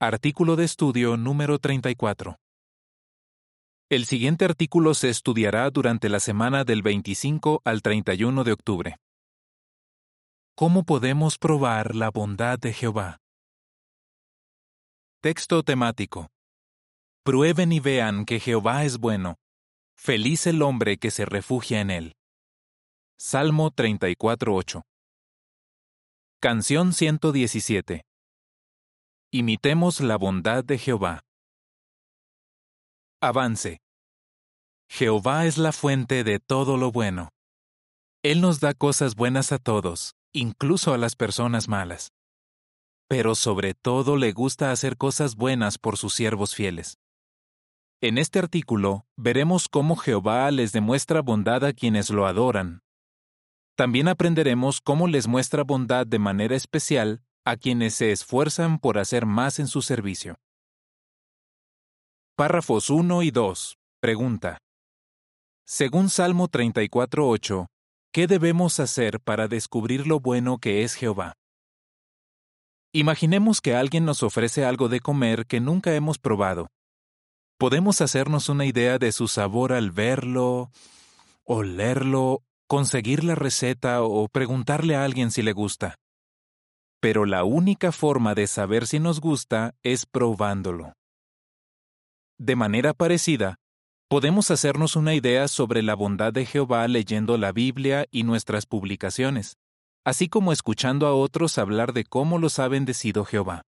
Artículo 0.00 0.56
de 0.56 0.64
estudio 0.64 1.16
número 1.16 1.60
34. 1.60 2.36
El 3.88 4.06
siguiente 4.06 4.44
artículo 4.44 4.92
se 4.92 5.08
estudiará 5.08 5.70
durante 5.70 6.08
la 6.08 6.18
semana 6.18 6.64
del 6.64 6.82
25 6.82 7.62
al 7.64 7.80
31 7.80 8.42
de 8.42 8.52
octubre. 8.52 8.96
¿Cómo 10.56 10.82
podemos 10.82 11.38
probar 11.38 11.94
la 11.94 12.10
bondad 12.10 12.58
de 12.58 12.72
Jehová? 12.72 13.18
Texto 15.20 15.62
temático. 15.62 16.28
Prueben 17.22 17.70
y 17.70 17.78
vean 17.78 18.24
que 18.24 18.40
Jehová 18.40 18.84
es 18.84 18.98
bueno. 18.98 19.36
Feliz 19.96 20.48
el 20.48 20.60
hombre 20.62 20.98
que 20.98 21.12
se 21.12 21.24
refugia 21.24 21.80
en 21.80 21.92
él. 21.92 22.12
Salmo 23.16 23.70
34.8. 23.70 24.82
Canción 26.40 26.92
117. 26.92 28.04
Imitemos 29.36 30.00
la 30.00 30.16
bondad 30.16 30.62
de 30.62 30.78
Jehová. 30.78 31.24
Avance. 33.20 33.80
Jehová 34.88 35.46
es 35.46 35.58
la 35.58 35.72
fuente 35.72 36.22
de 36.22 36.38
todo 36.38 36.76
lo 36.76 36.92
bueno. 36.92 37.30
Él 38.22 38.40
nos 38.40 38.60
da 38.60 38.74
cosas 38.74 39.16
buenas 39.16 39.50
a 39.50 39.58
todos, 39.58 40.14
incluso 40.32 40.94
a 40.94 40.98
las 40.98 41.16
personas 41.16 41.66
malas. 41.66 42.12
Pero 43.08 43.34
sobre 43.34 43.74
todo 43.74 44.16
le 44.16 44.30
gusta 44.30 44.70
hacer 44.70 44.96
cosas 44.96 45.34
buenas 45.34 45.78
por 45.78 45.96
sus 45.96 46.14
siervos 46.14 46.54
fieles. 46.54 46.98
En 48.00 48.18
este 48.18 48.38
artículo 48.38 49.04
veremos 49.16 49.68
cómo 49.68 49.96
Jehová 49.96 50.48
les 50.52 50.70
demuestra 50.70 51.22
bondad 51.22 51.64
a 51.64 51.72
quienes 51.72 52.08
lo 52.08 52.28
adoran. 52.28 52.84
También 53.74 54.06
aprenderemos 54.06 54.80
cómo 54.80 55.08
les 55.08 55.26
muestra 55.26 55.64
bondad 55.64 56.06
de 56.06 56.20
manera 56.20 56.54
especial 56.54 57.24
a 57.44 57.56
quienes 57.56 57.94
se 57.94 58.10
esfuerzan 58.10 58.78
por 58.78 58.98
hacer 58.98 59.26
más 59.26 59.58
en 59.58 59.66
su 59.66 59.82
servicio. 59.82 60.36
Párrafos 62.36 62.90
1 62.90 63.22
y 63.22 63.30
2. 63.30 63.76
Pregunta. 64.00 64.58
Según 65.66 66.10
Salmo 66.10 66.48
34.8, 66.48 67.66
¿qué 68.12 68.26
debemos 68.26 68.80
hacer 68.80 69.20
para 69.20 69.46
descubrir 69.46 70.06
lo 70.06 70.20
bueno 70.20 70.58
que 70.58 70.82
es 70.82 70.94
Jehová? 70.94 71.34
Imaginemos 72.92 73.60
que 73.60 73.74
alguien 73.74 74.04
nos 74.04 74.22
ofrece 74.22 74.64
algo 74.64 74.88
de 74.88 75.00
comer 75.00 75.46
que 75.46 75.60
nunca 75.60 75.94
hemos 75.94 76.18
probado. 76.18 76.68
Podemos 77.58 78.00
hacernos 78.00 78.48
una 78.48 78.66
idea 78.66 78.98
de 78.98 79.12
su 79.12 79.28
sabor 79.28 79.72
al 79.72 79.90
verlo, 79.90 80.70
olerlo, 81.44 82.42
conseguir 82.66 83.24
la 83.24 83.34
receta 83.34 84.02
o 84.02 84.28
preguntarle 84.28 84.96
a 84.96 85.04
alguien 85.04 85.30
si 85.30 85.42
le 85.42 85.52
gusta. 85.52 85.96
Pero 87.04 87.26
la 87.26 87.44
única 87.44 87.92
forma 87.92 88.34
de 88.34 88.46
saber 88.46 88.86
si 88.86 88.98
nos 88.98 89.20
gusta 89.20 89.74
es 89.82 90.06
probándolo. 90.06 90.94
De 92.38 92.56
manera 92.56 92.94
parecida, 92.94 93.56
podemos 94.08 94.50
hacernos 94.50 94.96
una 94.96 95.12
idea 95.12 95.46
sobre 95.48 95.82
la 95.82 95.96
bondad 95.96 96.32
de 96.32 96.46
Jehová 96.46 96.88
leyendo 96.88 97.36
la 97.36 97.52
Biblia 97.52 98.06
y 98.10 98.22
nuestras 98.22 98.64
publicaciones, 98.64 99.58
así 100.02 100.30
como 100.30 100.50
escuchando 100.50 101.06
a 101.06 101.14
otros 101.14 101.58
hablar 101.58 101.92
de 101.92 102.04
cómo 102.04 102.38
los 102.38 102.58
ha 102.58 102.68
bendecido 102.68 103.26
Jehová. 103.26 103.64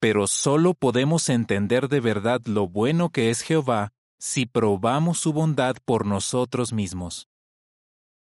Pero 0.00 0.26
solo 0.26 0.74
podemos 0.74 1.28
entender 1.28 1.86
de 1.86 2.00
verdad 2.00 2.40
lo 2.46 2.66
bueno 2.66 3.10
que 3.10 3.30
es 3.30 3.42
Jehová 3.42 3.92
si 4.18 4.46
probamos 4.46 5.20
su 5.20 5.32
bondad 5.32 5.76
por 5.84 6.06
nosotros 6.06 6.72
mismos. 6.72 7.28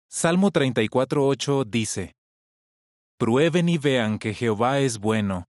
Salmo 0.08 0.54
34.8 0.54 1.66
dice, 1.66 2.17
Prueben 3.20 3.68
y 3.68 3.80
vean 3.80 4.20
que 4.20 4.36
Jehová 4.36 4.80
es 4.80 5.00
bueno, 5.00 5.46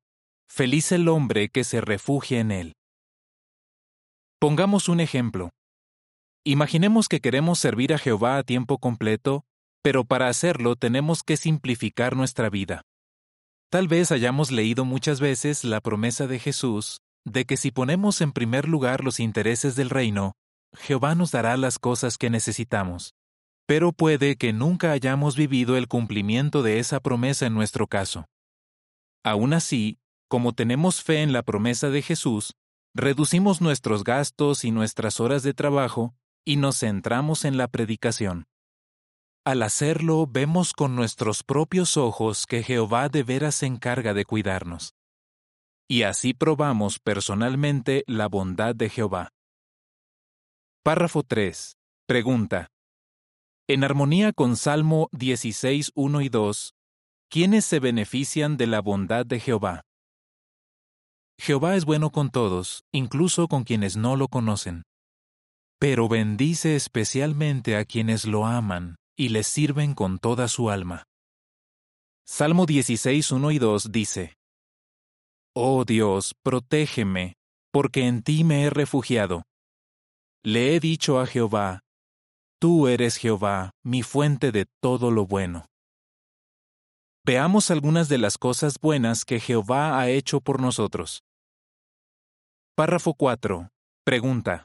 feliz 0.49 0.91
el 0.91 1.07
hombre 1.07 1.51
que 1.51 1.65
se 1.65 1.83
refugia 1.83 2.41
en 2.41 2.51
él. 2.51 2.73
Pongamos 4.41 4.89
un 4.89 5.01
ejemplo. 5.01 5.51
Imaginemos 6.45 7.09
que 7.09 7.21
queremos 7.21 7.59
servir 7.59 7.93
a 7.93 7.99
Jehová 7.99 8.39
a 8.39 8.43
tiempo 8.43 8.79
completo, 8.79 9.45
pero 9.83 10.05
para 10.05 10.29
hacerlo 10.29 10.77
tenemos 10.77 11.23
que 11.23 11.37
simplificar 11.37 12.17
nuestra 12.17 12.49
vida. 12.49 12.85
Tal 13.71 13.87
vez 13.87 14.13
hayamos 14.13 14.51
leído 14.51 14.87
muchas 14.87 15.21
veces 15.21 15.63
la 15.63 15.83
promesa 15.83 16.27
de 16.27 16.39
Jesús 16.39 17.03
de 17.27 17.45
que 17.45 17.59
si 17.59 17.71
ponemos 17.71 18.23
en 18.23 18.33
primer 18.33 18.67
lugar 18.67 19.05
los 19.05 19.21
intereses 19.21 19.77
del 19.77 19.91
reino, 19.91 20.33
Jehová 20.75 21.15
nos 21.15 21.33
dará 21.33 21.59
las 21.59 21.79
cosas 21.79 22.17
que 22.17 22.31
necesitamos. 22.31 23.13
Pero 23.69 23.93
puede 23.93 24.37
que 24.37 24.55
nunca 24.55 24.93
hayamos 24.93 25.37
vivido 25.37 25.77
el 25.77 25.89
cumplimiento 25.89 26.63
de 26.63 26.79
esa 26.79 27.01
promesa 27.01 27.45
en 27.45 27.53
nuestro 27.53 27.87
caso. 27.87 28.25
Aún 29.23 29.53
así, 29.53 29.99
como 30.27 30.55
tenemos 30.55 31.03
fe 31.03 31.21
en 31.21 31.35
la 31.35 31.43
promesa 31.43 31.91
de 31.91 32.01
Jesús, 32.01 32.55
reducimos 32.95 33.61
nuestros 33.61 34.05
gastos 34.05 34.65
y 34.65 34.71
nuestras 34.71 35.21
horas 35.21 35.43
de 35.43 35.53
trabajo 35.53 36.15
y 36.47 36.57
nos 36.57 36.79
centramos 36.79 37.45
en 37.45 37.59
la 37.59 37.69
predicación. 37.69 38.47
Al 39.45 39.63
hacerlo, 39.63 40.27
vemos 40.27 40.73
con 40.73 40.97
nuestros 40.97 41.43
propios 41.43 41.99
ojos 41.99 42.47
que 42.47 42.63
Jehová 42.63 43.11
de 43.11 43.23
veras 43.23 43.55
se 43.55 43.67
encarga 43.67 44.15
de 44.15 44.25
cuidarnos. 44.25 44.95
Y 45.87 46.05
así 46.05 46.33
probamos 46.33 47.01
personalmente 47.01 48.03
la 48.07 48.29
bondad 48.29 48.75
de 48.75 48.89
Jehová. 48.89 49.29
Párrafo 50.83 51.23
3. 51.23 51.77
Pregunta. 52.07 52.71
En 53.71 53.85
armonía 53.85 54.33
con 54.33 54.57
Salmo 54.57 55.11
16, 55.13 55.93
1 55.95 56.23
y 56.23 56.31
2, 56.31 56.73
¿quiénes 57.29 57.67
se 57.67 57.81
benefician 57.81 58.57
de 58.57 58.67
la 58.67 58.81
bondad 58.81 59.27
de 59.27 59.41
Jehová? 59.41 59.83
Jehová 61.39 61.77
es 61.77 61.85
bueno 61.85 62.09
con 62.09 62.31
todos, 62.31 62.85
incluso 62.93 63.47
con 63.47 63.65
quienes 63.65 63.99
no 63.99 64.17
lo 64.17 64.29
conocen. 64.29 64.85
Pero 65.79 66.09
bendice 66.09 66.77
especialmente 66.77 67.77
a 67.77 67.85
quienes 67.85 68.25
lo 68.25 68.47
aman 68.47 68.97
y 69.19 69.29
les 69.29 69.47
sirven 69.47 69.95
con 69.95 70.19
toda 70.19 70.49
su 70.49 70.71
alma. 70.71 71.05
Salmo 72.27 72.65
16, 72.65 73.33
1 73.33 73.51
y 73.51 73.59
2 73.59 73.93
dice, 73.93 74.35
Oh 75.55 75.85
Dios, 75.85 76.33
protégeme, 76.43 77.35
porque 77.71 78.07
en 78.07 78.23
ti 78.23 78.45
me 78.45 78.63
he 78.63 78.71
refugiado. 78.71 79.43
Le 80.43 80.75
he 80.75 80.81
dicho 80.81 81.21
a 81.21 81.27
Jehová, 81.27 81.81
Tú 82.61 82.89
eres 82.89 83.19
Jehová, 83.19 83.71
mi 83.85 84.03
fuente 84.03 84.51
de 84.51 84.67
todo 84.81 85.13
lo 85.13 85.27
bueno. 85.27 85.67
Veamos 87.25 87.71
algunas 87.71 88.09
de 88.09 88.19
las 88.19 88.37
cosas 88.37 88.81
buenas 88.81 89.25
que 89.25 89.39
Jehová 89.39 90.01
ha 90.01 90.09
hecho 90.09 90.41
por 90.41 90.61
nosotros. 90.61 91.23
Párrafo 92.75 93.15
4. 93.15 93.69
Pregunta. 94.05 94.65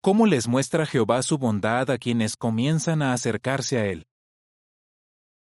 ¿Cómo 0.00 0.24
les 0.26 0.48
muestra 0.48 0.86
Jehová 0.86 1.20
su 1.20 1.36
bondad 1.36 1.90
a 1.90 1.98
quienes 1.98 2.34
comienzan 2.34 3.02
a 3.02 3.12
acercarse 3.12 3.76
a 3.76 3.86
Él? 3.86 4.06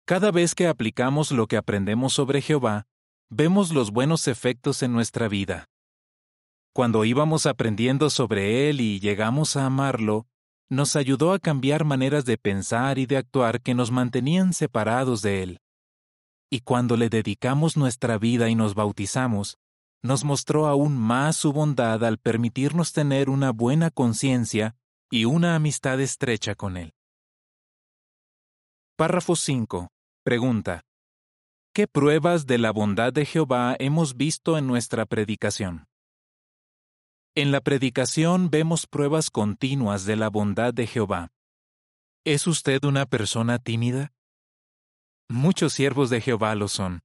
Cada 0.06 0.30
vez 0.30 0.54
que 0.54 0.66
aplicamos 0.66 1.30
lo 1.30 1.46
que 1.46 1.58
aprendemos 1.58 2.14
sobre 2.14 2.40
Jehová, 2.40 2.86
vemos 3.28 3.70
los 3.70 3.90
buenos 3.90 4.28
efectos 4.28 4.82
en 4.82 4.94
nuestra 4.94 5.28
vida. 5.28 5.66
Cuando 6.72 7.04
íbamos 7.04 7.44
aprendiendo 7.44 8.08
sobre 8.08 8.70
Él 8.70 8.80
y 8.80 8.98
llegamos 8.98 9.56
a 9.56 9.66
amarlo, 9.66 10.26
nos 10.70 10.96
ayudó 10.96 11.32
a 11.32 11.38
cambiar 11.38 11.84
maneras 11.84 12.24
de 12.24 12.38
pensar 12.38 12.98
y 12.98 13.06
de 13.06 13.16
actuar 13.16 13.60
que 13.60 13.74
nos 13.74 13.90
mantenían 13.90 14.52
separados 14.52 15.22
de 15.22 15.42
Él. 15.42 15.60
Y 16.50 16.60
cuando 16.60 16.96
le 16.96 17.08
dedicamos 17.08 17.76
nuestra 17.76 18.18
vida 18.18 18.48
y 18.48 18.54
nos 18.54 18.74
bautizamos, 18.74 19.58
nos 20.02 20.24
mostró 20.24 20.66
aún 20.66 20.96
más 20.96 21.36
su 21.36 21.52
bondad 21.52 22.04
al 22.04 22.18
permitirnos 22.18 22.92
tener 22.92 23.30
una 23.30 23.52
buena 23.52 23.90
conciencia 23.90 24.76
y 25.10 25.24
una 25.24 25.54
amistad 25.54 26.00
estrecha 26.00 26.54
con 26.54 26.76
Él. 26.76 26.92
Párrafo 28.96 29.34
5. 29.34 29.88
Pregunta. 30.22 30.82
¿Qué 31.74 31.88
pruebas 31.88 32.46
de 32.46 32.58
la 32.58 32.70
bondad 32.70 33.12
de 33.12 33.24
Jehová 33.24 33.74
hemos 33.78 34.16
visto 34.16 34.56
en 34.56 34.66
nuestra 34.66 35.06
predicación? 35.06 35.86
En 37.36 37.50
la 37.50 37.60
predicación 37.60 38.48
vemos 38.48 38.86
pruebas 38.86 39.28
continuas 39.28 40.04
de 40.04 40.14
la 40.14 40.28
bondad 40.30 40.72
de 40.72 40.86
Jehová. 40.86 41.32
¿Es 42.24 42.46
usted 42.46 42.84
una 42.84 43.06
persona 43.06 43.58
tímida? 43.58 44.12
Muchos 45.28 45.72
siervos 45.72 46.10
de 46.10 46.20
Jehová 46.20 46.54
lo 46.54 46.68
son. 46.68 47.00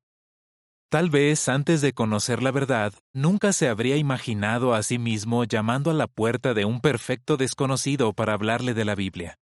Tal 0.92 1.10
vez 1.10 1.50
antes 1.50 1.82
de 1.82 1.94
conocer 1.94 2.44
la 2.44 2.52
verdad, 2.52 2.94
nunca 3.12 3.54
se 3.54 3.70
habría 3.70 3.98
imaginado 3.98 4.76
a 4.76 4.84
sí 4.84 5.00
mismo 5.00 5.46
llamando 5.46 5.90
a 5.90 5.96
la 5.96 6.06
puerta 6.06 6.54
de 6.54 6.64
un 6.64 6.80
perfecto 6.80 7.36
desconocido 7.36 8.14
para 8.14 8.34
hablarle 8.34 8.76
de 8.76 8.86
la 8.86 8.94
Biblia. 8.94 9.40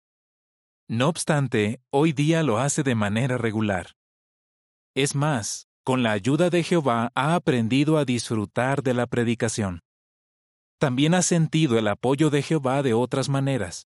No 0.87 1.09
obstante, 1.09 1.81
hoy 1.89 2.13
día 2.13 2.43
lo 2.43 2.59
hace 2.59 2.83
de 2.83 2.93
manera 2.93 3.39
regular. 3.39 3.93
Es 4.93 5.15
más, 5.15 5.67
con 5.83 6.03
la 6.03 6.11
ayuda 6.11 6.51
de 6.51 6.61
Jehová 6.61 7.11
ha 7.15 7.33
aprendido 7.33 7.97
a 7.97 8.05
disfrutar 8.05 8.83
de 8.83 8.93
la 8.93 9.07
predicación. 9.07 9.81
También 10.79 11.13
ha 11.13 11.21
sentido 11.21 11.77
el 11.77 11.87
apoyo 11.87 12.29
de 12.29 12.41
Jehová 12.41 12.83
de 12.83 12.93
otras 12.93 13.29
maneras. 13.29 13.87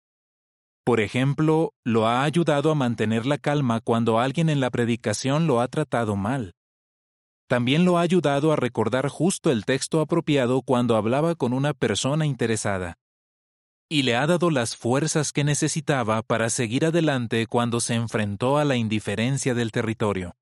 Por 0.83 0.99
ejemplo, 0.99 1.73
lo 1.83 2.07
ha 2.07 2.23
ayudado 2.23 2.71
a 2.71 2.75
mantener 2.75 3.25
la 3.25 3.37
calma 3.37 3.81
cuando 3.81 4.19
alguien 4.19 4.49
en 4.49 4.59
la 4.59 4.69
predicación 4.69 5.47
lo 5.47 5.61
ha 5.61 5.67
tratado 5.67 6.15
mal 6.15 6.55
también 7.51 7.83
lo 7.83 7.97
ha 7.97 8.01
ayudado 8.01 8.53
a 8.53 8.55
recordar 8.55 9.09
justo 9.09 9.51
el 9.51 9.65
texto 9.65 9.99
apropiado 9.99 10.61
cuando 10.61 10.95
hablaba 10.95 11.35
con 11.35 11.51
una 11.51 11.73
persona 11.73 12.25
interesada. 12.25 12.95
Y 13.89 14.03
le 14.03 14.15
ha 14.15 14.25
dado 14.25 14.51
las 14.51 14.77
fuerzas 14.77 15.33
que 15.33 15.43
necesitaba 15.43 16.21
para 16.21 16.49
seguir 16.49 16.85
adelante 16.85 17.47
cuando 17.47 17.81
se 17.81 17.95
enfrentó 17.95 18.57
a 18.57 18.63
la 18.63 18.77
indiferencia 18.77 19.53
del 19.53 19.73
territorio. 19.73 20.33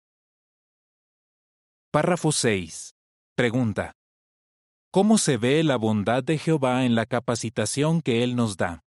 Párrafo 1.91 2.31
6. 2.31 2.93
Pregunta. 3.35 3.98
¿Cómo 4.91 5.19
se 5.19 5.37
ve 5.37 5.63
la 5.63 5.75
bondad 5.75 6.23
de 6.23 6.39
Jehová 6.39 6.83
en 6.83 6.95
la 6.95 7.05
capacitación 7.05 8.01
que 8.01 8.23
Él 8.23 8.35
nos 8.35 8.57
da? 8.57 8.81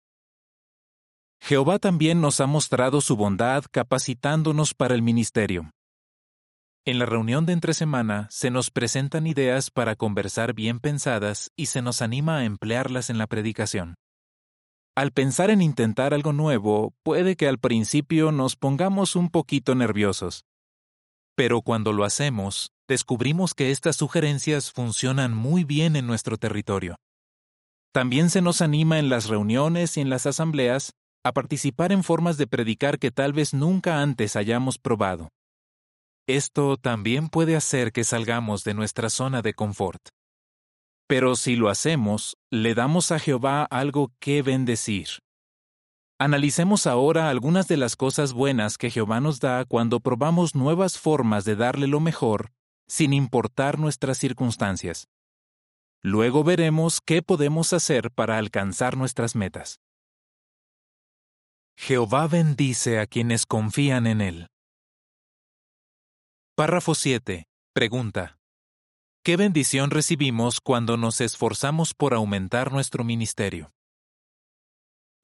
Jehová 1.40 1.80
también 1.80 2.20
nos 2.20 2.40
ha 2.40 2.46
mostrado 2.46 3.00
su 3.00 3.16
bondad 3.16 3.64
capacitándonos 3.68 4.74
para 4.74 4.94
el 4.94 5.02
ministerio. 5.02 5.72
En 6.84 7.00
la 7.00 7.06
reunión 7.06 7.46
de 7.46 7.52
entre 7.52 7.74
semana 7.74 8.28
se 8.30 8.48
nos 8.50 8.70
presentan 8.70 9.26
ideas 9.26 9.72
para 9.72 9.96
conversar 9.96 10.54
bien 10.54 10.78
pensadas 10.78 11.50
y 11.56 11.66
se 11.66 11.82
nos 11.82 12.00
anima 12.00 12.38
a 12.38 12.44
emplearlas 12.44 13.10
en 13.10 13.18
la 13.18 13.26
predicación. 13.26 13.96
Al 14.94 15.10
pensar 15.10 15.50
en 15.50 15.60
intentar 15.60 16.14
algo 16.14 16.32
nuevo, 16.32 16.92
puede 17.02 17.34
que 17.34 17.48
al 17.48 17.58
principio 17.58 18.30
nos 18.30 18.54
pongamos 18.54 19.16
un 19.16 19.30
poquito 19.30 19.74
nerviosos. 19.74 20.44
Pero 21.38 21.62
cuando 21.62 21.92
lo 21.92 22.02
hacemos, 22.02 22.72
descubrimos 22.88 23.54
que 23.54 23.70
estas 23.70 23.94
sugerencias 23.94 24.72
funcionan 24.72 25.36
muy 25.36 25.62
bien 25.62 25.94
en 25.94 26.04
nuestro 26.04 26.36
territorio. 26.36 26.96
También 27.94 28.28
se 28.28 28.42
nos 28.42 28.60
anima 28.60 28.98
en 28.98 29.08
las 29.08 29.28
reuniones 29.28 29.96
y 29.96 30.00
en 30.00 30.10
las 30.10 30.26
asambleas 30.26 30.94
a 31.24 31.30
participar 31.30 31.92
en 31.92 32.02
formas 32.02 32.38
de 32.38 32.48
predicar 32.48 32.98
que 32.98 33.12
tal 33.12 33.34
vez 33.34 33.54
nunca 33.54 34.02
antes 34.02 34.34
hayamos 34.34 34.78
probado. 34.78 35.28
Esto 36.26 36.76
también 36.76 37.28
puede 37.28 37.54
hacer 37.54 37.92
que 37.92 38.02
salgamos 38.02 38.64
de 38.64 38.74
nuestra 38.74 39.08
zona 39.08 39.40
de 39.40 39.54
confort. 39.54 40.08
Pero 41.06 41.36
si 41.36 41.54
lo 41.54 41.68
hacemos, 41.68 42.36
le 42.50 42.74
damos 42.74 43.12
a 43.12 43.20
Jehová 43.20 43.62
algo 43.70 44.10
que 44.18 44.42
bendecir. 44.42 45.06
Analicemos 46.20 46.88
ahora 46.88 47.30
algunas 47.30 47.68
de 47.68 47.76
las 47.76 47.94
cosas 47.94 48.32
buenas 48.32 48.76
que 48.76 48.90
Jehová 48.90 49.20
nos 49.20 49.38
da 49.38 49.64
cuando 49.64 50.00
probamos 50.00 50.56
nuevas 50.56 50.98
formas 50.98 51.44
de 51.44 51.54
darle 51.54 51.86
lo 51.86 52.00
mejor, 52.00 52.50
sin 52.88 53.12
importar 53.12 53.78
nuestras 53.78 54.18
circunstancias. 54.18 55.06
Luego 56.02 56.42
veremos 56.42 57.00
qué 57.00 57.22
podemos 57.22 57.72
hacer 57.72 58.10
para 58.10 58.36
alcanzar 58.36 58.96
nuestras 58.96 59.36
metas. 59.36 59.78
Jehová 61.76 62.26
bendice 62.26 62.98
a 62.98 63.06
quienes 63.06 63.46
confían 63.46 64.08
en 64.08 64.20
Él. 64.20 64.48
Párrafo 66.56 66.96
7. 66.96 67.46
Pregunta. 67.72 68.38
¿Qué 69.22 69.36
bendición 69.36 69.90
recibimos 69.90 70.60
cuando 70.60 70.96
nos 70.96 71.20
esforzamos 71.20 71.94
por 71.94 72.12
aumentar 72.14 72.72
nuestro 72.72 73.04
ministerio? 73.04 73.70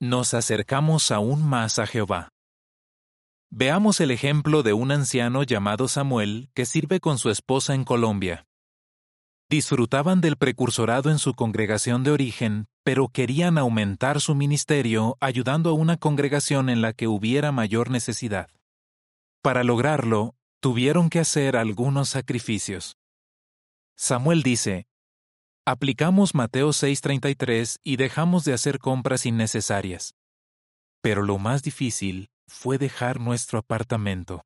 Nos 0.00 0.34
acercamos 0.34 1.10
aún 1.10 1.42
más 1.46 1.78
a 1.78 1.86
Jehová. 1.86 2.28
Veamos 3.50 4.00
el 4.00 4.10
ejemplo 4.10 4.64
de 4.64 4.72
un 4.72 4.90
anciano 4.90 5.44
llamado 5.44 5.86
Samuel 5.86 6.50
que 6.54 6.66
sirve 6.66 6.98
con 6.98 7.18
su 7.18 7.30
esposa 7.30 7.74
en 7.74 7.84
Colombia. 7.84 8.46
Disfrutaban 9.48 10.20
del 10.20 10.36
precursorado 10.36 11.10
en 11.10 11.18
su 11.18 11.34
congregación 11.34 12.02
de 12.02 12.10
origen, 12.10 12.66
pero 12.82 13.08
querían 13.08 13.56
aumentar 13.56 14.20
su 14.20 14.34
ministerio 14.34 15.16
ayudando 15.20 15.70
a 15.70 15.74
una 15.74 15.96
congregación 15.96 16.68
en 16.68 16.82
la 16.82 16.92
que 16.92 17.06
hubiera 17.06 17.52
mayor 17.52 17.90
necesidad. 17.90 18.50
Para 19.42 19.62
lograrlo, 19.62 20.34
tuvieron 20.60 21.08
que 21.08 21.20
hacer 21.20 21.56
algunos 21.56 22.08
sacrificios. 22.08 22.96
Samuel 23.96 24.42
dice, 24.42 24.86
Aplicamos 25.66 26.34
Mateo 26.34 26.74
6:33 26.74 27.78
y 27.82 27.96
dejamos 27.96 28.44
de 28.44 28.52
hacer 28.52 28.78
compras 28.78 29.24
innecesarias. 29.24 30.14
Pero 31.00 31.22
lo 31.22 31.38
más 31.38 31.62
difícil 31.62 32.28
fue 32.46 32.76
dejar 32.76 33.18
nuestro 33.18 33.60
apartamento, 33.60 34.44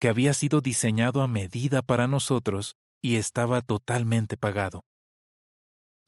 que 0.00 0.08
había 0.08 0.34
sido 0.34 0.60
diseñado 0.60 1.22
a 1.22 1.28
medida 1.28 1.82
para 1.82 2.08
nosotros 2.08 2.74
y 3.00 3.14
estaba 3.14 3.62
totalmente 3.62 4.36
pagado. 4.36 4.82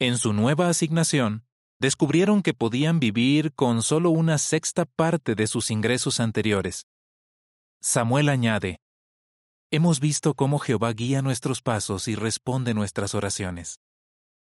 En 0.00 0.19
su 0.19 0.32
nueva 0.32 0.69
asignación, 0.69 1.44
descubrieron 1.78 2.43
que 2.43 2.52
podían 2.52 2.99
vivir 2.99 3.54
con 3.54 3.81
solo 3.81 4.11
una 4.11 4.38
sexta 4.38 4.87
parte 4.87 5.37
de 5.37 5.46
sus 5.46 5.70
ingresos 5.70 6.19
anteriores. 6.19 6.88
Samuel 7.81 8.28
añade, 8.28 8.81
Hemos 9.70 10.00
visto 10.00 10.34
cómo 10.34 10.58
Jehová 10.58 10.93
guía 10.94 11.22
nuestros 11.22 11.62
pasos 11.62 12.08
y 12.08 12.16
responde 12.16 12.75
nuestras 12.75 13.14
oraciones. 13.14 13.78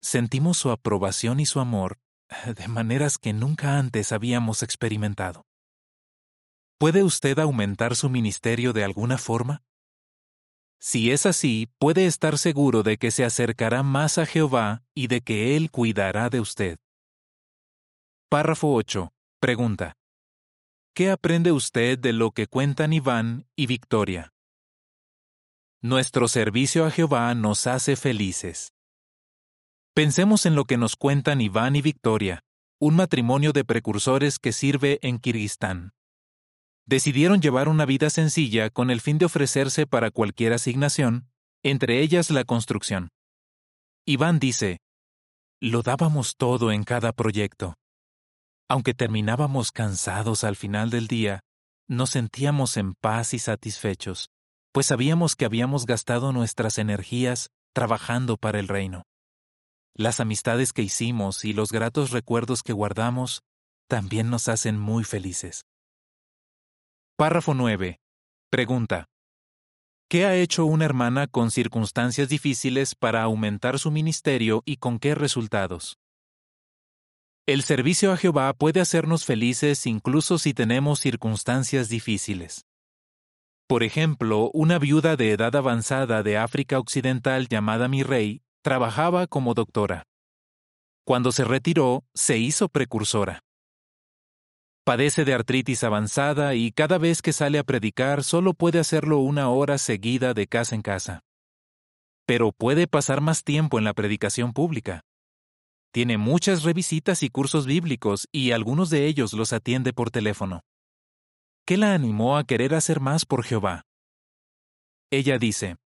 Sentimos 0.01 0.57
su 0.57 0.71
aprobación 0.71 1.39
y 1.39 1.45
su 1.45 1.59
amor 1.59 1.99
de 2.45 2.67
maneras 2.67 3.17
que 3.17 3.33
nunca 3.33 3.77
antes 3.77 4.11
habíamos 4.11 4.63
experimentado. 4.63 5.45
¿Puede 6.77 7.03
usted 7.03 7.37
aumentar 7.39 7.95
su 7.95 8.09
ministerio 8.09 8.71
de 8.71 8.83
alguna 8.83 9.17
forma? 9.17 9.63
Si 10.79 11.11
es 11.11 11.25
así, 11.25 11.69
puede 11.77 12.05
estar 12.05 12.37
seguro 12.37 12.83
de 12.83 12.97
que 12.97 13.11
se 13.11 13.25
acercará 13.25 13.83
más 13.83 14.17
a 14.17 14.25
Jehová 14.25 14.83
y 14.93 15.07
de 15.07 15.21
que 15.21 15.57
Él 15.57 15.71
cuidará 15.71 16.29
de 16.29 16.39
usted. 16.39 16.77
Párrafo 18.29 18.73
8. 18.73 19.11
Pregunta. 19.41 19.97
¿Qué 20.93 21.11
aprende 21.11 21.51
usted 21.51 21.99
de 21.99 22.13
lo 22.13 22.31
que 22.31 22.47
cuentan 22.47 22.93
Iván 22.93 23.47
y 23.57 23.67
Victoria? 23.67 24.31
Nuestro 25.81 26.27
servicio 26.27 26.85
a 26.85 26.91
Jehová 26.91 27.33
nos 27.35 27.67
hace 27.67 27.95
felices. 27.95 28.73
Pensemos 29.93 30.45
en 30.45 30.55
lo 30.55 30.65
que 30.65 30.77
nos 30.77 30.95
cuentan 30.95 31.41
Iván 31.41 31.75
y 31.75 31.81
Victoria, 31.81 32.41
un 32.79 32.95
matrimonio 32.95 33.51
de 33.51 33.65
precursores 33.65 34.39
que 34.39 34.51
sirve 34.51 34.99
en 35.01 35.19
Kirguistán. 35.19 35.91
Decidieron 36.85 37.41
llevar 37.41 37.67
una 37.67 37.85
vida 37.85 38.09
sencilla 38.09 38.69
con 38.69 38.89
el 38.89 39.01
fin 39.01 39.17
de 39.17 39.25
ofrecerse 39.25 39.85
para 39.85 40.11
cualquier 40.11 40.53
asignación, 40.53 41.29
entre 41.63 42.01
ellas 42.01 42.29
la 42.31 42.45
construcción. 42.45 43.09
Iván 44.05 44.39
dice, 44.39 44.79
lo 45.61 45.81
dábamos 45.81 46.35
todo 46.37 46.71
en 46.71 46.83
cada 46.83 47.11
proyecto. 47.11 47.75
Aunque 48.69 48.93
terminábamos 48.93 49.71
cansados 49.71 50.43
al 50.43 50.55
final 50.55 50.89
del 50.89 51.07
día, 51.07 51.41
nos 51.87 52.11
sentíamos 52.11 52.77
en 52.77 52.93
paz 52.93 53.33
y 53.33 53.39
satisfechos 53.39 54.29
pues 54.71 54.85
sabíamos 54.87 55.35
que 55.35 55.45
habíamos 55.45 55.85
gastado 55.85 56.31
nuestras 56.31 56.77
energías 56.77 57.49
trabajando 57.73 58.37
para 58.37 58.59
el 58.59 58.67
reino. 58.67 59.03
Las 59.99 60.21
amistades 60.21 60.71
que 60.71 60.81
hicimos 60.81 61.43
y 61.43 61.51
los 61.51 61.73
gratos 61.73 62.11
recuerdos 62.11 62.63
que 62.63 62.71
guardamos 62.71 63.41
también 63.89 64.29
nos 64.29 64.47
hacen 64.47 64.79
muy 64.79 65.03
felices. 65.03 65.65
Párrafo 67.17 67.53
9. 67.53 67.99
Pregunta. 68.49 69.09
¿Qué 70.09 70.25
ha 70.25 70.37
hecho 70.37 70.63
una 70.63 70.85
hermana 70.85 71.27
con 71.27 71.51
circunstancias 71.51 72.29
difíciles 72.29 72.95
para 72.95 73.23
aumentar 73.23 73.77
su 73.77 73.91
ministerio 73.91 74.63
y 74.63 74.77
con 74.77 74.99
qué 74.99 75.15
resultados? 75.15 75.97
El 77.45 77.63
servicio 77.63 78.13
a 78.13 78.15
Jehová 78.15 78.53
puede 78.53 78.79
hacernos 78.79 79.25
felices 79.25 79.85
incluso 79.85 80.37
si 80.37 80.53
tenemos 80.53 81.01
circunstancias 81.01 81.89
difíciles. 81.89 82.63
Por 83.67 83.83
ejemplo, 83.83 84.49
una 84.53 84.79
viuda 84.79 85.17
de 85.17 85.33
edad 85.33 85.57
avanzada 85.57 86.23
de 86.23 86.37
África 86.37 86.79
Occidental 86.79 87.49
llamada 87.49 87.89
Mi 87.89 88.03
Rey 88.03 88.41
trabajaba 88.61 89.27
como 89.27 89.53
doctora. 89.53 90.03
Cuando 91.05 91.31
se 91.31 91.43
retiró, 91.43 92.03
se 92.13 92.37
hizo 92.37 92.69
precursora. 92.69 93.41
Padece 94.83 95.23
de 95.23 95.33
artritis 95.33 95.83
avanzada 95.83 96.55
y 96.55 96.71
cada 96.71 96.97
vez 96.97 97.21
que 97.21 97.33
sale 97.33 97.59
a 97.59 97.63
predicar 97.63 98.23
solo 98.23 98.53
puede 98.53 98.79
hacerlo 98.79 99.19
una 99.19 99.49
hora 99.49 99.77
seguida 99.77 100.33
de 100.33 100.47
casa 100.47 100.75
en 100.75 100.81
casa. 100.81 101.21
Pero 102.25 102.51
puede 102.51 102.87
pasar 102.87 103.21
más 103.21 103.43
tiempo 103.43 103.77
en 103.77 103.85
la 103.85 103.93
predicación 103.93 104.53
pública. 104.53 105.01
Tiene 105.91 106.17
muchas 106.17 106.63
revisitas 106.63 107.23
y 107.23 107.29
cursos 107.29 107.65
bíblicos 107.65 108.27
y 108.31 108.51
algunos 108.51 108.89
de 108.89 109.07
ellos 109.07 109.33
los 109.33 109.53
atiende 109.53 109.93
por 109.93 110.11
teléfono. 110.11 110.61
¿Qué 111.65 111.77
la 111.77 111.93
animó 111.93 112.37
a 112.37 112.43
querer 112.43 112.75
hacer 112.75 112.99
más 112.99 113.25
por 113.25 113.43
Jehová? 113.43 113.83
Ella 115.11 115.39
dice, 115.39 115.77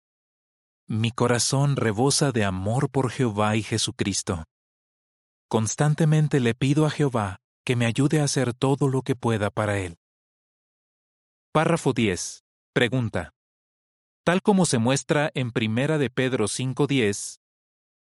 Mi 0.96 1.10
corazón 1.10 1.76
rebosa 1.76 2.32
de 2.32 2.46
amor 2.46 2.88
por 2.88 3.10
Jehová 3.10 3.56
y 3.56 3.64
Jesucristo. 3.64 4.44
Constantemente 5.50 6.40
le 6.40 6.54
pido 6.54 6.86
a 6.86 6.92
Jehová 6.92 7.38
que 7.66 7.76
me 7.76 7.88
ayude 7.88 8.22
a 8.22 8.26
hacer 8.26 8.54
todo 8.54 8.88
lo 8.88 9.02
que 9.02 9.16
pueda 9.16 9.50
para 9.50 9.80
Él. 9.80 9.98
Párrafo 11.52 11.94
10. 11.94 12.44
Pregunta. 12.76 13.32
Tal 14.24 14.44
como 14.44 14.68
se 14.68 14.78
muestra 14.78 15.32
en 15.34 15.50
Primera 15.50 15.98
de 15.98 16.12
Pedro 16.12 16.48
5:10, 16.48 17.40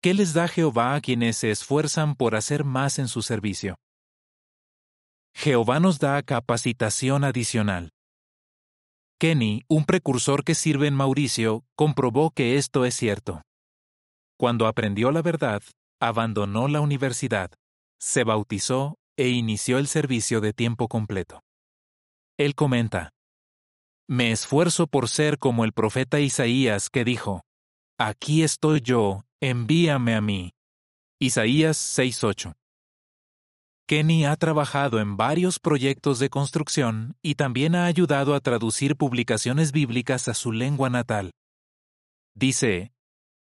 ¿qué 0.03 0.13
les 0.13 0.35
da 0.35 0.49
Jehová 0.49 0.97
a 0.97 1.01
quienes 1.01 1.37
se 1.37 1.53
esfuerzan 1.53 2.17
por 2.17 2.35
hacer 2.35 2.65
más 2.65 2.99
en 2.99 3.07
su 3.07 3.23
servicio? 3.23 3.77
Jehová 5.37 5.79
nos 5.79 6.01
da 6.01 6.21
capacitación 6.25 7.23
adicional. 7.23 7.93
Kenny, 9.23 9.63
un 9.69 9.85
precursor 9.85 10.43
que 10.43 10.57
sirve 10.57 10.89
en 10.89 10.95
Mauricio, 10.95 11.65
comprobó 11.77 12.33
que 12.33 12.57
esto 12.57 12.85
es 12.85 12.97
cierto. 12.97 13.43
Cuando 14.37 14.67
aprendió 14.67 15.13
la 15.13 15.23
verdad, 15.23 15.63
abandonó 16.01 16.67
la 16.67 16.81
universidad, 16.81 17.53
se 18.01 18.25
bautizó 18.25 18.97
e 19.17 19.29
inició 19.29 19.79
el 19.79 19.87
servicio 19.87 20.41
de 20.41 20.53
tiempo 20.53 20.89
completo. 20.89 21.39
Él 22.37 22.57
comenta, 22.57 23.11
Me 24.09 24.33
esfuerzo 24.33 24.89
por 24.89 25.09
ser 25.09 25.39
como 25.39 25.65
el 25.65 25.73
profeta 25.73 26.19
Isaías 26.19 26.91
que 26.91 27.05
dijo, 27.05 27.43
Aquí 28.01 28.43
estoy 28.43 28.81
yo, 28.81 29.23
envíame 29.41 30.17
a 30.17 30.21
mí. 30.21 30.51
Isaías 31.21 31.77
6:8. 31.77 32.55
Kenny 33.93 34.25
ha 34.25 34.37
trabajado 34.37 35.01
en 35.01 35.19
varios 35.19 35.59
proyectos 35.59 36.19
de 36.19 36.31
construcción 36.31 37.15
y 37.21 37.35
también 37.35 37.75
ha 37.75 37.85
ayudado 37.85 38.35
a 38.35 38.41
traducir 38.41 38.97
publicaciones 38.97 39.71
bíblicas 39.71 40.29
a 40.29 40.33
su 40.33 40.51
lengua 40.51 40.89
natal. 40.89 41.33
Dice, 42.35 42.95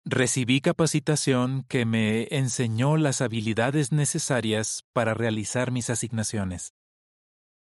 Recibí 0.04 0.60
capacitación 0.60 1.64
que 1.68 1.84
me 1.84 2.28
enseñó 2.30 2.96
las 2.96 3.20
habilidades 3.20 3.90
necesarias 3.90 4.84
para 4.92 5.12
realizar 5.12 5.72
mis 5.72 5.90
asignaciones. 5.90 6.72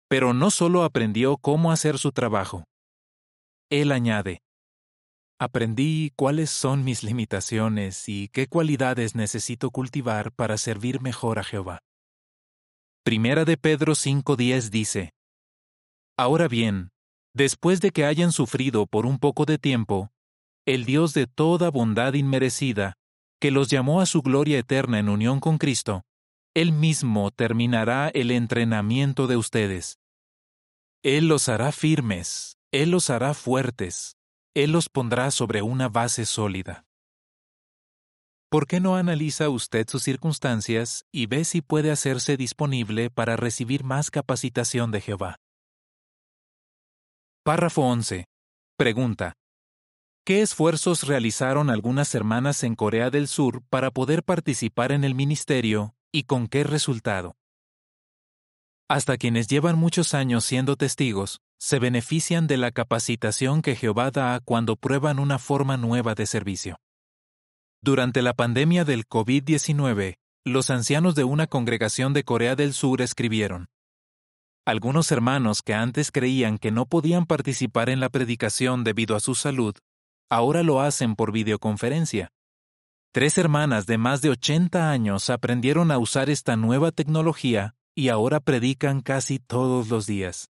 Pero 0.07 0.35
no 0.35 0.51
solo 0.51 0.83
aprendió 0.83 1.37
cómo 1.37 1.71
hacer 1.71 1.97
su 1.97 2.11
trabajo. 2.11 2.63
Él 3.71 3.91
añade, 3.91 4.43
Aprendí 5.39 6.11
cuáles 6.15 6.51
son 6.51 6.83
mis 6.83 7.01
limitaciones 7.01 8.07
y 8.07 8.27
qué 8.27 8.45
cualidades 8.45 9.15
necesito 9.15 9.71
cultivar 9.71 10.31
para 10.31 10.59
servir 10.59 11.01
mejor 11.01 11.39
a 11.39 11.43
Jehová. 11.43 11.79
Primera 13.07 13.45
de 13.45 13.55
Pedro 13.55 13.93
5.10 13.93 14.69
dice, 14.69 15.13
Ahora 16.17 16.49
bien, 16.49 16.89
después 17.33 17.79
de 17.79 17.91
que 17.91 18.03
hayan 18.03 18.33
sufrido 18.33 18.85
por 18.85 19.05
un 19.05 19.17
poco 19.17 19.45
de 19.45 19.57
tiempo, 19.57 20.11
el 20.65 20.83
Dios 20.83 21.13
de 21.13 21.25
toda 21.25 21.71
bondad 21.71 22.15
inmerecida, 22.15 22.95
que 23.39 23.49
los 23.49 23.69
llamó 23.69 24.01
a 24.01 24.05
su 24.07 24.21
gloria 24.21 24.59
eterna 24.59 24.99
en 24.99 25.07
unión 25.07 25.39
con 25.39 25.57
Cristo, 25.57 26.01
Él 26.53 26.73
mismo 26.73 27.31
terminará 27.31 28.09
el 28.09 28.29
entrenamiento 28.29 29.27
de 29.27 29.37
ustedes. 29.37 29.99
Él 31.01 31.29
los 31.29 31.47
hará 31.47 31.71
firmes, 31.71 32.57
Él 32.73 32.91
los 32.91 33.09
hará 33.09 33.33
fuertes, 33.33 34.17
Él 34.53 34.73
los 34.73 34.89
pondrá 34.89 35.31
sobre 35.31 35.61
una 35.61 35.87
base 35.87 36.25
sólida. 36.25 36.86
¿Por 38.49 38.65
qué 38.65 38.79
no 38.79 38.95
analiza 38.95 39.49
usted 39.49 39.85
sus 39.89 40.03
circunstancias 40.03 41.03
y 41.11 41.25
ve 41.25 41.43
si 41.43 41.61
puede 41.61 41.91
hacerse 41.91 42.37
disponible 42.37 43.09
para 43.09 43.35
recibir 43.35 43.83
más 43.83 44.09
capacitación 44.09 44.89
de 44.91 45.01
Jehová? 45.01 45.35
Párrafo 47.43 47.81
11. 47.81 48.23
Pregunta. 48.77 49.33
¿Qué 50.25 50.41
esfuerzos 50.41 51.03
realizaron 51.07 51.69
algunas 51.69 52.15
hermanas 52.15 52.63
en 52.63 52.75
Corea 52.75 53.09
del 53.09 53.27
Sur 53.27 53.63
para 53.69 53.91
poder 53.91 54.23
participar 54.23 54.93
en 54.93 55.03
el 55.03 55.13
ministerio 55.13 55.93
y 56.13 56.23
con 56.23 56.47
qué 56.47 56.63
resultado? 56.63 57.35
Hasta 58.89 59.17
quienes 59.17 59.47
llevan 59.47 59.77
muchos 59.77 60.13
años 60.13 60.45
siendo 60.45 60.77
testigos, 60.77 61.41
se 61.59 61.79
benefician 61.79 62.47
de 62.47 62.55
la 62.55 62.71
capacitación 62.71 63.61
que 63.61 63.75
Jehová 63.75 64.09
da 64.11 64.39
cuando 64.39 64.77
prueban 64.77 65.19
una 65.19 65.37
forma 65.37 65.75
nueva 65.75 66.15
de 66.15 66.25
servicio. 66.25 66.77
Durante 67.81 68.21
la 68.21 68.33
pandemia 68.33 68.85
del 68.85 69.07
COVID-19, 69.07 70.17
los 70.43 70.69
ancianos 70.71 71.13
de 71.13 71.23
una 71.23 71.45
congregación 71.47 72.13
de 72.13 72.23
Corea 72.23 72.55
del 72.55 72.73
Sur 72.73 73.01
escribieron, 73.01 73.67
Algunos 74.65 75.11
hermanos 75.11 75.61
que 75.61 75.73
antes 75.73 76.11
creían 76.11 76.57
que 76.57 76.71
no 76.71 76.87
podían 76.87 77.25
participar 77.25 77.89
en 77.89 77.99
la 77.99 78.09
predicación 78.09 78.83
debido 78.83 79.15
a 79.15 79.19
su 79.19 79.35
salud, 79.35 79.75
ahora 80.29 80.63
lo 80.63 80.81
hacen 80.81 81.15
por 81.15 81.31
videoconferencia. 81.31 82.31
Tres 83.13 83.37
hermanas 83.37 83.85
de 83.85 83.97
más 83.97 84.21
de 84.21 84.31
80 84.31 84.89
años 84.89 85.29
aprendieron 85.29 85.91
a 85.91 85.97
usar 85.97 86.29
esta 86.29 86.55
nueva 86.55 86.91
tecnología 86.91 87.75
y 87.95 88.09
ahora 88.09 88.39
predican 88.39 89.01
casi 89.01 89.39
todos 89.39 89.89
los 89.89 90.05
días. 90.07 90.49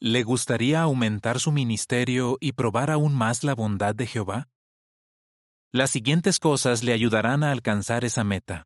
¿Le 0.00 0.22
gustaría 0.22 0.82
aumentar 0.82 1.40
su 1.40 1.52
ministerio 1.52 2.38
y 2.40 2.52
probar 2.52 2.90
aún 2.90 3.14
más 3.14 3.44
la 3.44 3.54
bondad 3.54 3.94
de 3.94 4.06
Jehová? 4.06 4.48
Las 5.74 5.90
siguientes 5.90 6.38
cosas 6.38 6.82
le 6.82 6.92
ayudarán 6.92 7.42
a 7.42 7.50
alcanzar 7.50 8.04
esa 8.04 8.24
meta. 8.24 8.64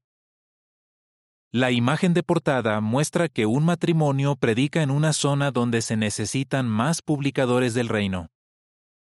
La 1.52 1.70
imagen 1.70 2.14
de 2.14 2.24
portada 2.24 2.80
muestra 2.80 3.28
que 3.28 3.46
un 3.46 3.64
matrimonio 3.64 4.34
predica 4.34 4.82
en 4.82 4.90
una 4.90 5.12
zona 5.12 5.52
donde 5.52 5.82
se 5.82 5.96
necesitan 5.96 6.68
más 6.68 7.02
publicadores 7.02 7.74
del 7.74 7.88
reino. 7.88 8.26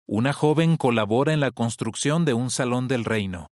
Una 0.07 0.33
joven 0.33 0.77
colabora 0.77 1.31
en 1.31 1.41
la 1.41 1.51
construcción 1.51 2.25
de 2.25 2.33
un 2.33 2.49
salón 2.49 2.87
del 2.87 3.05
reino. 3.05 3.51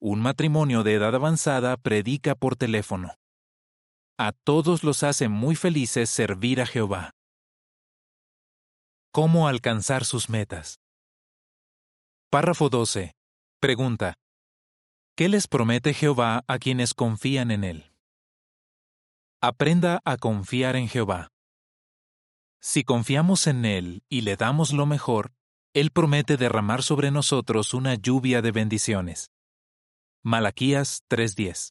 Un 0.00 0.20
matrimonio 0.20 0.84
de 0.84 0.94
edad 0.94 1.16
avanzada 1.16 1.76
predica 1.76 2.36
por 2.36 2.54
teléfono. 2.54 3.16
A 4.16 4.30
todos 4.30 4.84
los 4.84 5.02
hace 5.02 5.28
muy 5.28 5.56
felices 5.56 6.08
servir 6.08 6.60
a 6.60 6.66
Jehová. 6.66 7.10
¿Cómo 9.10 9.48
alcanzar 9.48 10.04
sus 10.04 10.30
metas? 10.30 10.78
Párrafo 12.30 12.68
12. 12.68 13.12
Pregunta. 13.62 14.14
¿Qué 15.16 15.28
les 15.28 15.46
promete 15.46 15.94
Jehová 15.94 16.42
a 16.48 16.58
quienes 16.58 16.94
confían 16.94 17.52
en 17.52 17.62
Él? 17.62 17.92
Aprenda 19.40 20.00
a 20.04 20.16
confiar 20.16 20.74
en 20.74 20.88
Jehová. 20.88 21.28
Si 22.60 22.82
confiamos 22.82 23.46
en 23.46 23.64
Él 23.64 24.02
y 24.08 24.22
le 24.22 24.34
damos 24.34 24.72
lo 24.72 24.84
mejor, 24.84 25.30
él 25.74 25.92
promete 25.92 26.36
derramar 26.36 26.82
sobre 26.82 27.12
nosotros 27.12 27.72
una 27.72 27.94
lluvia 27.94 28.42
de 28.42 28.50
bendiciones. 28.50 29.30
Malaquías 30.24 31.04
3:10 31.08 31.70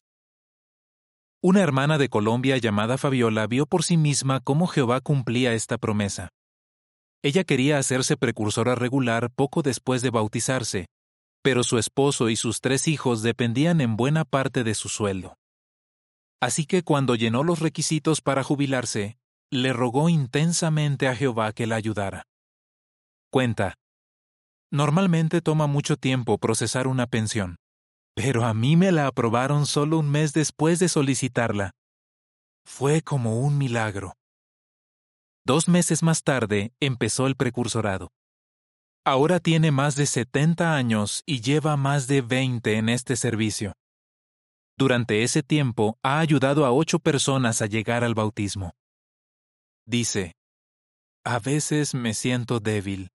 Una 1.42 1.60
hermana 1.60 1.98
de 1.98 2.08
Colombia 2.08 2.56
llamada 2.56 2.96
Fabiola 2.96 3.46
vio 3.46 3.66
por 3.66 3.82
sí 3.84 3.98
misma 3.98 4.40
cómo 4.40 4.66
Jehová 4.66 5.02
cumplía 5.02 5.52
esta 5.52 5.76
promesa. 5.76 6.30
Ella 7.22 7.44
quería 7.44 7.76
hacerse 7.76 8.16
precursora 8.16 8.76
regular 8.76 9.30
poco 9.30 9.60
después 9.60 10.00
de 10.00 10.08
bautizarse, 10.08 10.86
pero 11.42 11.64
su 11.64 11.78
esposo 11.78 12.28
y 12.30 12.36
sus 12.36 12.60
tres 12.60 12.88
hijos 12.88 13.22
dependían 13.22 13.80
en 13.80 13.96
buena 13.96 14.24
parte 14.24 14.64
de 14.64 14.74
su 14.74 14.88
sueldo. 14.88 15.36
Así 16.40 16.66
que 16.66 16.82
cuando 16.82 17.14
llenó 17.14 17.42
los 17.42 17.60
requisitos 17.60 18.20
para 18.20 18.42
jubilarse, 18.42 19.18
le 19.50 19.72
rogó 19.72 20.08
intensamente 20.08 21.08
a 21.08 21.14
Jehová 21.14 21.52
que 21.52 21.66
la 21.66 21.76
ayudara. 21.76 22.24
Cuenta, 23.30 23.74
Normalmente 24.72 25.42
toma 25.42 25.66
mucho 25.66 25.98
tiempo 25.98 26.38
procesar 26.38 26.86
una 26.86 27.06
pensión, 27.06 27.56
pero 28.14 28.46
a 28.46 28.54
mí 28.54 28.74
me 28.74 28.90
la 28.90 29.06
aprobaron 29.06 29.66
solo 29.66 29.98
un 29.98 30.10
mes 30.10 30.32
después 30.32 30.78
de 30.78 30.88
solicitarla. 30.88 31.72
Fue 32.64 33.02
como 33.02 33.40
un 33.40 33.58
milagro. 33.58 34.14
Dos 35.44 35.68
meses 35.68 36.02
más 36.02 36.22
tarde 36.22 36.72
empezó 36.80 37.26
el 37.26 37.36
precursorado. 37.36 38.08
Ahora 39.04 39.40
tiene 39.40 39.72
más 39.72 39.96
de 39.96 40.06
70 40.06 40.76
años 40.76 41.24
y 41.26 41.40
lleva 41.40 41.76
más 41.76 42.06
de 42.06 42.22
20 42.22 42.76
en 42.76 42.88
este 42.88 43.16
servicio. 43.16 43.72
Durante 44.78 45.24
ese 45.24 45.42
tiempo 45.42 45.98
ha 46.04 46.20
ayudado 46.20 46.64
a 46.64 46.72
ocho 46.72 47.00
personas 47.00 47.62
a 47.62 47.66
llegar 47.66 48.04
al 48.04 48.14
bautismo. 48.14 48.74
Dice, 49.86 50.34
A 51.24 51.40
veces 51.40 51.94
me 51.94 52.14
siento 52.14 52.60
débil, 52.60 53.10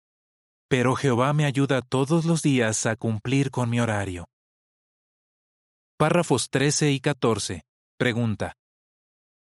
pero 0.68 0.94
Jehová 0.94 1.32
me 1.32 1.46
ayuda 1.46 1.82
todos 1.82 2.26
los 2.26 2.42
días 2.42 2.86
a 2.86 2.94
cumplir 2.94 3.50
con 3.50 3.68
mi 3.68 3.80
horario. 3.80 4.26
Párrafos 5.98 6.48
13 6.48 6.92
y 6.92 7.00
14. 7.00 7.62
Pregunta. 7.98 8.54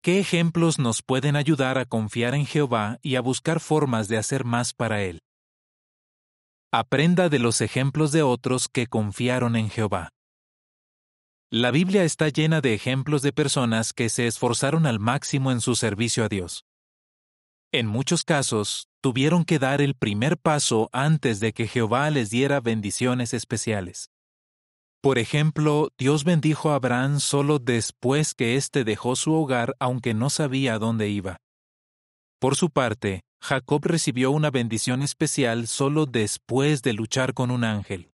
¿Qué 0.02 0.20
ejemplos 0.20 0.80
nos 0.80 1.04
pueden 1.04 1.36
ayudar 1.36 1.78
a 1.78 1.86
confiar 1.86 2.34
en 2.34 2.48
Jehová 2.48 2.98
y 3.04 3.18
a 3.18 3.22
buscar 3.22 3.60
formas 3.60 4.08
de 4.08 4.18
hacer 4.18 4.46
más 4.46 4.74
para 4.74 5.04
Él? 5.04 5.22
Aprenda 6.76 7.30
de 7.30 7.38
los 7.38 7.62
ejemplos 7.62 8.12
de 8.12 8.24
otros 8.24 8.68
que 8.68 8.88
confiaron 8.88 9.56
en 9.56 9.70
Jehová. 9.70 10.10
La 11.52 11.70
Biblia 11.70 12.04
está 12.04 12.30
llena 12.30 12.62
de 12.62 12.74
ejemplos 12.74 13.22
de 13.22 13.32
personas 13.32 13.94
que 13.94 14.10
se 14.10 14.26
esforzaron 14.26 14.88
al 14.88 15.00
máximo 15.00 15.52
en 15.52 15.62
su 15.62 15.76
servicio 15.76 16.26
a 16.26 16.30
Dios. 16.30 16.66
En 17.72 17.86
muchos 17.86 18.24
casos, 18.24 18.88
tuvieron 19.02 19.46
que 19.46 19.60
dar 19.60 19.84
el 19.84 19.94
primer 19.94 20.40
paso 20.40 20.90
antes 20.94 21.40
de 21.40 21.54
que 21.54 21.68
Jehová 21.68 22.10
les 22.10 22.32
diera 22.32 22.60
bendiciones 22.60 23.36
especiales. 23.36 24.10
Por 25.00 25.20
ejemplo, 25.20 25.90
Dios 26.00 26.24
bendijo 26.24 26.72
a 26.72 26.76
Abraham 26.78 27.20
solo 27.20 27.60
después 27.60 28.34
que 28.34 28.56
éste 28.56 28.84
dejó 28.84 29.16
su 29.16 29.36
hogar 29.36 29.76
aunque 29.80 30.16
no 30.16 30.32
sabía 30.32 30.80
dónde 30.80 31.08
iba. 31.10 31.38
Por 32.40 32.56
su 32.56 32.72
parte, 32.72 33.22
Jacob 33.44 33.82
recibió 33.84 34.32
una 34.32 34.52
bendición 34.52 35.02
especial 35.02 35.68
solo 35.68 36.06
después 36.06 36.82
de 36.82 36.94
luchar 36.94 37.34
con 37.34 37.52
un 37.52 37.66
ángel. 37.66 38.14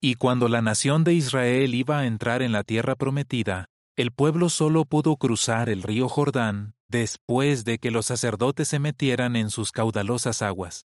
Y 0.00 0.14
cuando 0.14 0.48
la 0.48 0.62
nación 0.62 1.04
de 1.04 1.12
Israel 1.12 1.74
iba 1.74 1.98
a 1.98 2.06
entrar 2.06 2.40
en 2.40 2.52
la 2.52 2.64
tierra 2.64 2.96
prometida, 2.96 3.66
el 3.96 4.12
pueblo 4.12 4.48
solo 4.48 4.86
pudo 4.86 5.16
cruzar 5.16 5.68
el 5.68 5.82
río 5.82 6.08
Jordán 6.08 6.72
después 6.88 7.66
de 7.66 7.76
que 7.76 7.90
los 7.90 8.06
sacerdotes 8.06 8.68
se 8.68 8.78
metieran 8.78 9.36
en 9.36 9.50
sus 9.50 9.72
caudalosas 9.72 10.40
aguas. 10.40 10.86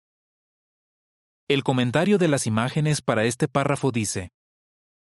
El 1.48 1.64
comentario 1.64 2.20
de 2.20 2.28
las 2.28 2.46
imágenes 2.46 3.02
para 3.02 3.24
este 3.24 3.48
párrafo 3.48 3.90
dice, 3.92 4.30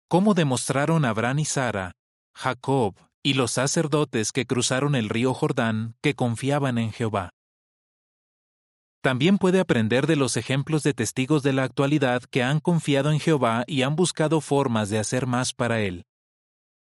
¿Cómo 0.08 0.32
demostraron 0.32 1.04
Abraham 1.04 1.40
y 1.40 1.44
Sara, 1.44 1.92
Jacob 2.34 2.94
y 3.22 3.34
los 3.34 3.50
sacerdotes 3.50 4.32
que 4.32 4.46
cruzaron 4.46 4.94
el 4.94 5.10
río 5.10 5.34
Jordán 5.34 5.96
que 6.00 6.14
confiaban 6.14 6.78
en 6.78 6.92
Jehová? 6.92 7.34
También 9.02 9.38
puede 9.38 9.58
aprender 9.58 10.06
de 10.06 10.14
los 10.14 10.36
ejemplos 10.36 10.84
de 10.84 10.94
testigos 10.94 11.42
de 11.42 11.52
la 11.52 11.64
actualidad 11.64 12.22
que 12.22 12.44
han 12.44 12.60
confiado 12.60 13.10
en 13.10 13.18
Jehová 13.18 13.64
y 13.66 13.82
han 13.82 13.96
buscado 13.96 14.40
formas 14.40 14.90
de 14.90 15.00
hacer 15.00 15.26
más 15.26 15.52
para 15.52 15.80
Él. 15.80 16.06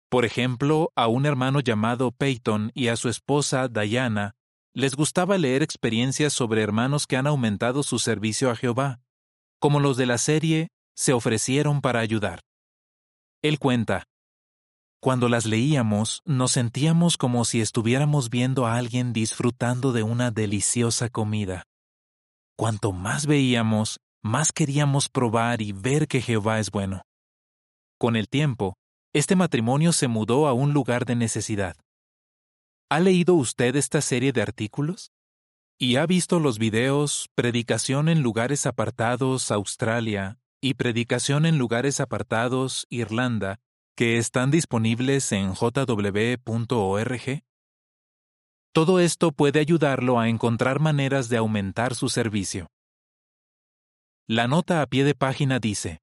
Por 0.08 0.24
ejemplo, 0.24 0.90
a 0.96 1.06
un 1.06 1.24
hermano 1.24 1.60
llamado 1.60 2.10
Peyton 2.10 2.72
y 2.74 2.88
a 2.88 2.96
su 2.96 3.08
esposa 3.08 3.68
Diana 3.68 4.34
les 4.74 4.96
gustaba 4.96 5.38
leer 5.38 5.62
experiencias 5.62 6.32
sobre 6.32 6.62
hermanos 6.62 7.06
que 7.06 7.16
han 7.16 7.28
aumentado 7.28 7.84
su 7.84 8.00
servicio 8.00 8.50
a 8.50 8.56
Jehová, 8.56 9.00
como 9.60 9.78
los 9.78 9.96
de 9.96 10.06
la 10.06 10.18
serie 10.18 10.68
Se 10.96 11.12
ofrecieron 11.12 11.80
para 11.80 12.00
ayudar. 12.00 12.40
Él 13.40 13.60
cuenta, 13.60 14.02
Cuando 15.00 15.28
las 15.28 15.46
leíamos, 15.46 16.22
nos 16.24 16.50
sentíamos 16.52 17.16
como 17.16 17.44
si 17.44 17.60
estuviéramos 17.60 18.30
viendo 18.30 18.66
a 18.66 18.74
alguien 18.74 19.12
disfrutando 19.12 19.92
de 19.92 20.02
una 20.02 20.32
deliciosa 20.32 21.08
comida. 21.08 21.69
Cuanto 22.60 22.92
más 22.92 23.24
veíamos, 23.24 24.00
más 24.22 24.52
queríamos 24.52 25.08
probar 25.08 25.62
y 25.62 25.72
ver 25.72 26.06
que 26.06 26.20
Jehová 26.20 26.58
es 26.58 26.70
bueno. 26.70 27.06
Con 27.98 28.16
el 28.16 28.28
tiempo, 28.28 28.74
este 29.14 29.34
matrimonio 29.34 29.92
se 29.92 30.08
mudó 30.08 30.46
a 30.46 30.52
un 30.52 30.74
lugar 30.74 31.06
de 31.06 31.16
necesidad. 31.16 31.74
¿Ha 32.90 33.00
leído 33.00 33.32
usted 33.32 33.76
esta 33.76 34.02
serie 34.02 34.34
de 34.34 34.42
artículos? 34.42 35.10
¿Y 35.78 35.96
ha 35.96 36.04
visto 36.04 36.38
los 36.38 36.58
videos 36.58 37.30
Predicación 37.34 38.10
en 38.10 38.20
lugares 38.20 38.66
apartados 38.66 39.50
Australia 39.50 40.38
y 40.60 40.74
Predicación 40.74 41.46
en 41.46 41.56
lugares 41.56 41.98
apartados 41.98 42.86
Irlanda 42.90 43.58
que 43.96 44.18
están 44.18 44.50
disponibles 44.50 45.32
en 45.32 45.54
jw.org? 45.54 47.42
Todo 48.72 49.00
esto 49.00 49.32
puede 49.32 49.58
ayudarlo 49.58 50.20
a 50.20 50.28
encontrar 50.28 50.78
maneras 50.78 51.28
de 51.28 51.36
aumentar 51.36 51.96
su 51.96 52.08
servicio. 52.08 52.68
La 54.28 54.46
nota 54.46 54.80
a 54.80 54.86
pie 54.86 55.02
de 55.02 55.16
página 55.16 55.58
dice, 55.58 56.00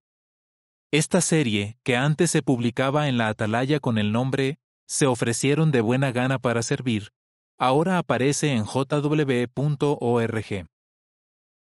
Esta 0.92 1.22
serie, 1.22 1.78
que 1.84 1.96
antes 1.96 2.30
se 2.30 2.42
publicaba 2.42 3.08
en 3.08 3.18
la 3.18 3.30
Atalaya 3.30 3.80
con 3.80 3.98
el 3.98 4.12
nombre 4.12 4.60
Se 4.86 5.06
ofrecieron 5.06 5.72
de 5.72 5.80
buena 5.80 6.12
gana 6.12 6.40
para 6.40 6.62
servir, 6.62 7.14
ahora 7.58 8.00
aparece 8.00 8.52
en 8.52 8.66
jw.org. 8.66 9.48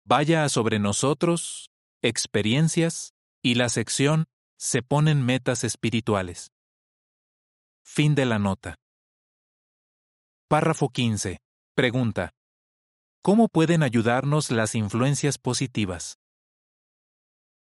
Vaya 0.05 0.43
a 0.43 0.49
sobre 0.49 0.79
nosotros, 0.79 1.69
experiencias 2.01 3.13
y 3.41 3.55
la 3.55 3.69
sección 3.69 4.25
Se 4.57 4.81
ponen 4.81 5.25
metas 5.25 5.63
espirituales. 5.63 6.51
Fin 7.81 8.13
de 8.13 8.25
la 8.25 8.39
nota. 8.39 8.77
Párrafo 10.49 10.87
15. 10.87 11.39
Pregunta. 11.75 12.31
¿Cómo 13.21 13.49
pueden 13.49 13.83
ayudarnos 13.83 14.49
las 14.49 14.75
influencias 14.75 15.37
positivas? 15.37 16.19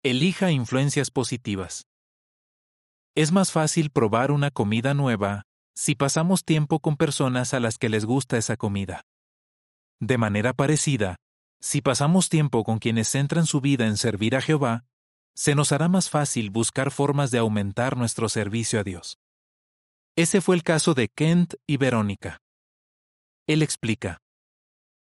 Elija 0.01 0.51
influencias 0.51 1.11
positivas. 1.11 1.87
Es 3.15 3.33
más 3.33 3.51
fácil 3.51 3.89
probar 3.89 4.31
una 4.31 4.49
comida 4.49 4.93
nueva 4.93 5.43
si 5.75 5.95
pasamos 5.95 6.45
tiempo 6.45 6.79
con 6.79 6.95
personas 6.95 7.53
a 7.53 7.59
las 7.59 7.77
que 7.77 7.89
les 7.89 8.05
gusta 8.05 8.37
esa 8.37 8.55
comida. 8.55 9.01
De 9.99 10.17
manera 10.17 10.53
parecida, 10.53 11.17
si 11.59 11.81
pasamos 11.81 12.29
tiempo 12.29 12.63
con 12.63 12.79
quienes 12.79 13.09
centran 13.09 13.45
su 13.45 13.59
vida 13.59 13.87
en 13.87 13.97
servir 13.97 14.37
a 14.37 14.41
Jehová, 14.41 14.85
se 15.35 15.53
nos 15.53 15.73
hará 15.73 15.89
más 15.89 16.09
fácil 16.09 16.49
buscar 16.49 16.91
formas 16.91 17.29
de 17.29 17.39
aumentar 17.39 17.97
nuestro 17.97 18.29
servicio 18.29 18.79
a 18.79 18.85
Dios. 18.85 19.17
Ese 20.15 20.39
fue 20.39 20.55
el 20.55 20.63
caso 20.63 20.93
de 20.93 21.09
Kent 21.09 21.55
y 21.67 21.75
Verónica. 21.75 22.39
Él 23.49 23.63
explica. 23.63 24.19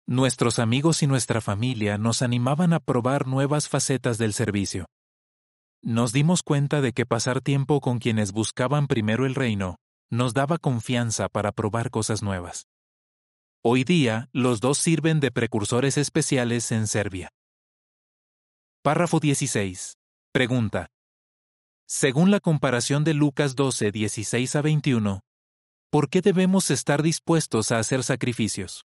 Nuestros 0.07 0.57
amigos 0.57 1.03
y 1.03 1.07
nuestra 1.07 1.41
familia 1.41 1.99
nos 1.99 2.23
animaban 2.23 2.73
a 2.73 2.79
probar 2.79 3.27
nuevas 3.27 3.69
facetas 3.69 4.17
del 4.17 4.33
servicio. 4.33 4.87
Nos 5.83 6.11
dimos 6.11 6.41
cuenta 6.41 6.81
de 6.81 6.91
que 6.91 7.05
pasar 7.05 7.41
tiempo 7.41 7.79
con 7.81 7.99
quienes 7.99 8.31
buscaban 8.31 8.87
primero 8.87 9.27
el 9.27 9.35
reino 9.35 9.75
nos 10.09 10.33
daba 10.33 10.57
confianza 10.57 11.29
para 11.29 11.51
probar 11.51 11.91
cosas 11.91 12.23
nuevas. 12.23 12.65
Hoy 13.63 13.83
día, 13.83 14.27
los 14.33 14.59
dos 14.59 14.79
sirven 14.79 15.19
de 15.19 15.29
precursores 15.29 15.99
especiales 15.99 16.71
en 16.71 16.87
Serbia. 16.87 17.29
Párrafo 18.81 19.19
16. 19.19 19.97
Pregunta. 20.33 20.87
Según 21.87 22.31
la 22.31 22.39
comparación 22.39 23.03
de 23.03 23.13
Lucas 23.13 23.55
12, 23.55 23.91
16 23.91 24.55
a 24.55 24.61
21, 24.63 25.21
¿por 25.91 26.09
qué 26.09 26.21
debemos 26.21 26.71
estar 26.71 27.03
dispuestos 27.03 27.73
a 27.73 27.77
hacer 27.77 28.03
sacrificios? 28.03 28.85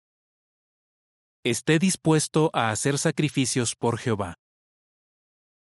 Esté 1.44 1.78
dispuesto 1.78 2.50
a 2.52 2.70
hacer 2.70 2.98
sacrificios 2.98 3.76
por 3.76 3.98
Jehová. 3.98 4.34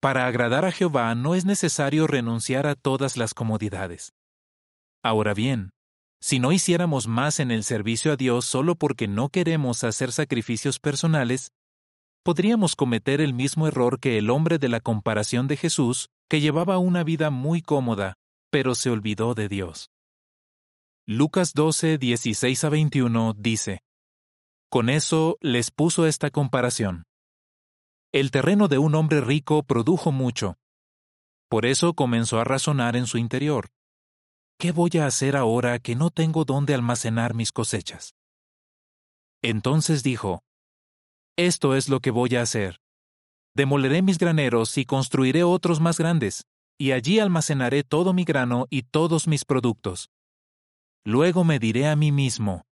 Para 0.01 0.27
agradar 0.27 0.65
a 0.65 0.73
Jehová 0.73 1.15
no 1.15 1.33
es 1.33 1.45
necesario 1.45 2.07
renunciar 2.07 2.67
a 2.67 2.75
todas 2.75 3.15
las 3.15 3.33
comodidades. 3.33 4.11
Ahora 5.01 5.33
bien, 5.33 5.69
si 6.21 6.39
no 6.39 6.51
hiciéramos 6.51 7.07
más 7.07 7.39
en 7.39 7.51
el 7.51 7.63
servicio 7.63 8.11
a 8.11 8.17
Dios 8.17 8.43
solo 8.43 8.75
porque 8.75 9.07
no 9.07 9.29
queremos 9.29 9.85
hacer 9.85 10.11
sacrificios 10.11 10.77
personales, 10.77 11.51
podríamos 12.23 12.75
cometer 12.75 13.21
el 13.21 13.33
mismo 13.33 13.65
error 13.69 14.01
que 14.01 14.17
el 14.17 14.29
hombre 14.29 14.57
de 14.57 14.67
la 14.67 14.81
comparación 14.81 15.47
de 15.47 15.55
Jesús, 15.55 16.09
que 16.29 16.41
llevaba 16.41 16.79
una 16.79 17.05
vida 17.05 17.29
muy 17.29 17.61
cómoda, 17.61 18.15
pero 18.51 18.75
se 18.75 18.89
olvidó 18.89 19.35
de 19.35 19.47
Dios. 19.47 19.92
Lucas 21.05 21.51
12, 21.53 21.97
16 21.97 22.63
a 22.63 22.69
21 22.69 23.33
dice, 23.33 23.81
Con 24.69 24.89
eso 24.89 25.37
les 25.41 25.69
puso 25.69 26.07
esta 26.07 26.29
comparación. 26.29 27.03
El 28.13 28.31
terreno 28.31 28.69
de 28.69 28.77
un 28.77 28.95
hombre 28.95 29.19
rico 29.19 29.63
produjo 29.63 30.13
mucho. 30.13 30.55
Por 31.49 31.65
eso 31.65 31.93
comenzó 31.93 32.39
a 32.39 32.45
razonar 32.45 32.95
en 32.95 33.05
su 33.05 33.17
interior. 33.17 33.67
¿Qué 34.57 34.71
voy 34.71 34.91
a 34.97 35.05
hacer 35.05 35.35
ahora 35.35 35.77
que 35.79 35.95
no 35.95 36.09
tengo 36.09 36.45
dónde 36.45 36.73
almacenar 36.73 37.33
mis 37.33 37.51
cosechas? 37.51 38.15
Entonces 39.41 40.03
dijo, 40.03 40.41
Esto 41.35 41.75
es 41.75 41.89
lo 41.89 41.99
que 41.99 42.11
voy 42.11 42.37
a 42.37 42.43
hacer. 42.43 42.79
Demoleré 43.53 44.03
mis 44.03 44.19
graneros 44.19 44.77
y 44.77 44.85
construiré 44.85 45.43
otros 45.43 45.81
más 45.81 45.97
grandes, 45.97 46.45
y 46.79 46.93
allí 46.93 47.19
almacenaré 47.19 47.83
todo 47.83 48.13
mi 48.13 48.23
grano 48.23 48.67
y 48.69 48.83
todos 48.83 49.27
mis 49.27 49.43
productos 49.43 50.12
Luego 51.05 51.43
me 51.43 51.59
diré 51.59 51.87
a 51.87 51.95
mí 51.95 52.11
mismo, 52.11 52.63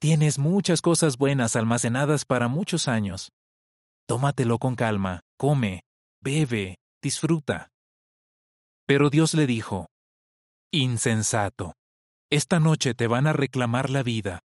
tienes 0.00 0.38
muchas 0.38 0.80
cosas 0.80 1.18
buenas 1.18 1.56
almacenadas 1.56 2.24
para 2.24 2.48
muchos 2.48 2.88
años. 2.88 3.32
Tómatelo 4.06 4.58
con 4.58 4.76
calma, 4.76 5.20
come, 5.36 5.82
bebe, 6.22 6.78
disfruta. 7.02 7.68
Pero 8.86 9.10
Dios 9.10 9.34
le 9.34 9.46
dijo, 9.46 9.86
Insensato, 10.72 11.74
esta 12.30 12.60
noche 12.60 12.94
te 12.94 13.08
van 13.08 13.26
a 13.26 13.32
reclamar 13.32 13.90
la 13.90 14.02
vida. 14.02 14.40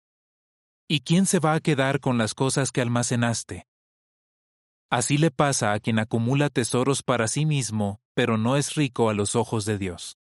¿Y 0.90 1.02
quién 1.02 1.26
se 1.26 1.40
va 1.40 1.54
a 1.54 1.60
quedar 1.60 2.00
con 2.00 2.18
las 2.18 2.34
cosas 2.34 2.72
que 2.72 2.82
almacenaste? 2.82 3.66
Así 4.90 5.18
le 5.18 5.32
pasa 5.32 5.74
a 5.74 5.80
quien 5.80 6.00
acumula 6.00 6.50
tesoros 6.50 7.04
para 7.04 7.28
sí 7.28 7.46
mismo, 7.46 8.00
pero 8.14 8.38
no 8.38 8.58
es 8.58 8.76
rico 8.76 9.10
a 9.10 9.14
los 9.14 9.36
ojos 9.36 9.66
de 9.66 9.78
Dios. 9.78 10.18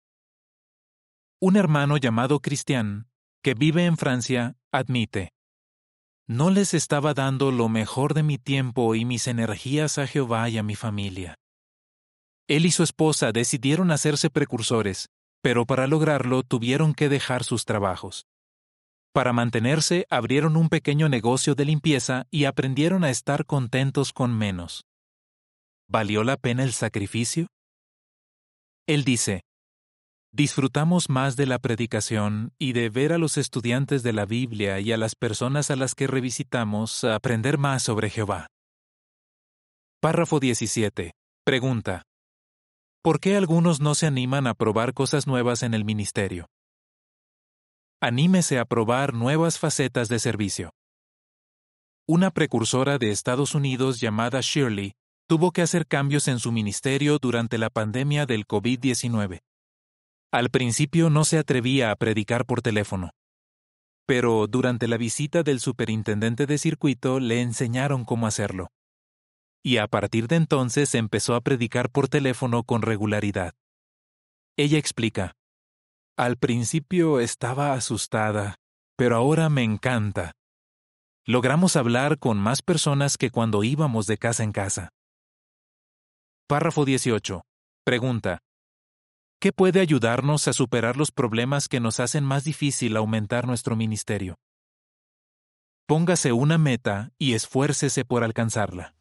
Un 1.45 1.57
hermano 1.57 1.97
llamado 1.97 2.39
Cristian, 2.39 3.09
que 3.43 3.53
vive 3.53 3.85
en 3.85 3.97
Francia, 3.97 4.55
admite, 4.71 5.33
No 6.25 6.49
les 6.49 6.73
estaba 6.73 7.13
dando 7.13 7.51
lo 7.51 7.67
mejor 7.67 8.13
de 8.13 8.23
mi 8.23 8.37
tiempo 8.37 8.95
y 8.95 9.03
mis 9.03 9.27
energías 9.27 9.97
a 9.97 10.07
Jehová 10.07 10.47
y 10.47 10.57
a 10.57 10.63
mi 10.63 10.75
familia. 10.75 11.35
Él 12.47 12.65
y 12.65 12.71
su 12.71 12.81
esposa 12.81 13.33
decidieron 13.33 13.91
hacerse 13.91 14.29
precursores, 14.29 15.09
pero 15.41 15.65
para 15.65 15.85
lograrlo 15.85 16.43
tuvieron 16.43 16.93
que 16.93 17.09
dejar 17.09 17.43
sus 17.43 17.65
trabajos. 17.65 18.25
Para 19.11 19.33
mantenerse, 19.33 20.05
abrieron 20.09 20.55
un 20.55 20.69
pequeño 20.69 21.09
negocio 21.09 21.55
de 21.55 21.65
limpieza 21.65 22.25
y 22.31 22.45
aprendieron 22.45 23.03
a 23.03 23.09
estar 23.09 23.45
contentos 23.45 24.13
con 24.13 24.33
menos. 24.33 24.85
¿Valió 25.89 26.23
la 26.23 26.37
pena 26.37 26.63
el 26.63 26.71
sacrificio? 26.71 27.47
Él 28.87 29.03
dice, 29.03 29.43
Disfrutamos 30.35 31.11
más 31.11 31.35
de 31.35 31.45
la 31.45 31.59
predicación 31.59 32.53
y 32.57 32.73
de 32.73 32.89
ver 32.89 33.13
a 33.13 33.19
los 33.19 33.37
estudiantes 33.37 34.01
de 34.01 34.13
la 34.13 34.25
Biblia 34.25 34.79
y 34.79 34.91
a 34.91 34.97
las 34.97 35.13
personas 35.13 35.69
a 35.69 35.75
las 35.75 35.93
que 35.93 36.07
revisitamos 36.07 37.03
aprender 37.03 37.59
más 37.59 37.83
sobre 37.83 38.09
Jehová. 38.09 38.47
Párrafo 40.01 40.39
17. 40.39 41.11
Pregunta. 41.45 42.01
¿Por 43.03 43.19
qué 43.19 43.37
algunos 43.37 43.79
no 43.79 43.93
se 43.93 44.07
animan 44.07 44.47
a 44.47 44.55
probar 44.55 44.95
cosas 44.95 45.27
nuevas 45.27 45.61
en 45.61 45.75
el 45.75 45.85
ministerio? 45.85 46.47
Anímese 48.01 48.57
a 48.57 48.65
probar 48.65 49.13
nuevas 49.13 49.59
facetas 49.59 50.09
de 50.09 50.17
servicio. 50.17 50.71
Una 52.07 52.31
precursora 52.31 52.97
de 52.97 53.11
Estados 53.11 53.53
Unidos 53.53 53.99
llamada 53.99 54.39
Shirley 54.41 54.93
tuvo 55.29 55.51
que 55.51 55.61
hacer 55.61 55.85
cambios 55.85 56.27
en 56.27 56.39
su 56.39 56.51
ministerio 56.51 57.19
durante 57.19 57.59
la 57.59 57.69
pandemia 57.69 58.25
del 58.25 58.47
COVID-19. 58.47 59.41
Al 60.33 60.49
principio 60.49 61.11
no 61.11 61.25
se 61.25 61.37
atrevía 61.37 61.91
a 61.91 61.95
predicar 61.95 62.47
por 62.47 62.63
teléfono. 62.63 63.11
Pero 64.07 64.47
durante 64.47 64.87
la 64.87 64.97
visita 64.97 65.43
del 65.43 65.59
superintendente 65.59 66.47
de 66.47 66.57
circuito 66.57 67.19
le 67.19 67.41
enseñaron 67.41 68.03
cómo 68.03 68.25
hacerlo. 68.25 68.69
Y 69.63 69.77
a 69.77 69.87
partir 69.87 70.27
de 70.27 70.37
entonces 70.37 70.95
empezó 70.95 71.35
a 71.35 71.41
predicar 71.41 71.91
por 71.91 72.07
teléfono 72.07 72.63
con 72.63 72.81
regularidad. 72.81 73.53
Ella 74.57 74.79
explica, 74.79 75.33
Al 76.17 76.37
principio 76.37 77.19
estaba 77.19 77.73
asustada, 77.73 78.55
pero 78.97 79.15
ahora 79.15 79.49
me 79.49 79.61
encanta. 79.61 80.31
Logramos 81.27 81.75
hablar 81.75 82.17
con 82.17 82.39
más 82.39 82.63
personas 82.63 83.19
que 83.19 83.29
cuando 83.29 83.63
íbamos 83.63 84.07
de 84.07 84.17
casa 84.17 84.43
en 84.43 84.51
casa. 84.51 84.89
Párrafo 86.47 86.85
18. 86.85 87.43
Pregunta. 87.85 88.39
¿Qué 89.43 89.51
puede 89.51 89.81
ayudarnos 89.81 90.47
a 90.47 90.53
superar 90.53 90.95
los 90.95 91.11
problemas 91.11 91.67
que 91.67 91.81
nos 91.81 91.99
hacen 91.99 92.23
más 92.23 92.45
difícil 92.45 92.95
aumentar 92.95 93.45
nuestro 93.45 93.75
ministerio? 93.75 94.37
Póngase 95.85 96.31
una 96.31 96.57
meta 96.57 97.11
y 97.17 97.33
esfuércese 97.33 98.05
por 98.05 98.23
alcanzarla. 98.23 98.95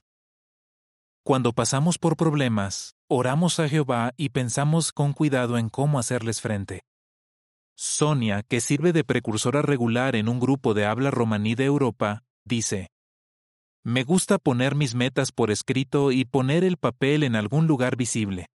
Cuando 1.25 1.53
pasamos 1.53 1.97
por 1.97 2.17
problemas, 2.17 2.97
oramos 3.09 3.61
a 3.61 3.69
Jehová 3.69 4.15
y 4.17 4.31
pensamos 4.31 4.91
con 4.91 5.13
cuidado 5.13 5.59
en 5.59 5.69
cómo 5.69 6.01
hacerles 6.01 6.41
frente. 6.41 6.83
Sonia, 7.77 8.43
que 8.43 8.61
sirve 8.61 8.93
de 8.93 9.05
precursora 9.05 9.63
regular 9.63 10.17
en 10.17 10.29
un 10.29 10.41
grupo 10.41 10.75
de 10.75 10.87
habla 10.87 11.13
romaní 11.13 11.55
de 11.55 11.67
Europa, 11.67 12.25
dice, 12.45 12.89
Me 13.85 14.03
gusta 14.03 14.39
poner 14.39 14.75
mis 14.75 14.97
metas 14.97 15.31
por 15.31 15.53
escrito 15.53 16.11
y 16.11 16.25
poner 16.25 16.65
el 16.65 16.79
papel 16.79 17.23
en 17.23 17.37
algún 17.37 17.69
lugar 17.69 17.95
visible. 17.95 18.49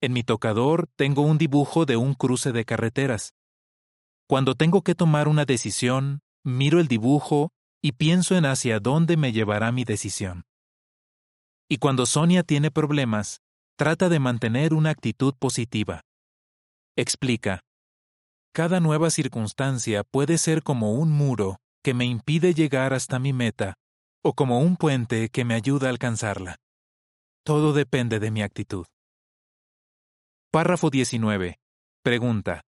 En 0.00 0.12
mi 0.12 0.22
tocador 0.22 0.88
tengo 0.94 1.22
un 1.22 1.38
dibujo 1.38 1.84
de 1.84 1.96
un 1.96 2.14
cruce 2.14 2.52
de 2.52 2.64
carreteras. 2.64 3.34
Cuando 4.28 4.54
tengo 4.54 4.82
que 4.82 4.94
tomar 4.94 5.26
una 5.26 5.44
decisión, 5.44 6.20
miro 6.44 6.78
el 6.78 6.86
dibujo 6.86 7.50
y 7.82 7.92
pienso 7.92 8.36
en 8.36 8.46
hacia 8.46 8.78
dónde 8.78 9.16
me 9.16 9.32
llevará 9.32 9.72
mi 9.72 9.84
decisión. 9.84 10.44
Y 11.68 11.78
cuando 11.78 12.06
Sonia 12.06 12.44
tiene 12.44 12.70
problemas, 12.70 13.40
trata 13.76 14.08
de 14.08 14.20
mantener 14.20 14.72
una 14.72 14.90
actitud 14.90 15.34
positiva. 15.38 16.02
Explica. 16.96 17.60
Cada 18.52 18.80
nueva 18.80 19.10
circunstancia 19.10 20.04
puede 20.04 20.38
ser 20.38 20.62
como 20.62 20.92
un 20.92 21.10
muro 21.10 21.58
que 21.82 21.94
me 21.94 22.04
impide 22.04 22.54
llegar 22.54 22.92
hasta 22.92 23.18
mi 23.18 23.32
meta 23.32 23.74
o 24.22 24.34
como 24.34 24.60
un 24.60 24.76
puente 24.76 25.28
que 25.28 25.44
me 25.44 25.54
ayuda 25.54 25.88
a 25.88 25.90
alcanzarla. 25.90 26.56
Todo 27.44 27.72
depende 27.72 28.18
de 28.20 28.30
mi 28.30 28.42
actitud. 28.42 28.86
Párrafo 30.50 30.88
19. 30.88 31.58
Pregunta. 32.02 32.62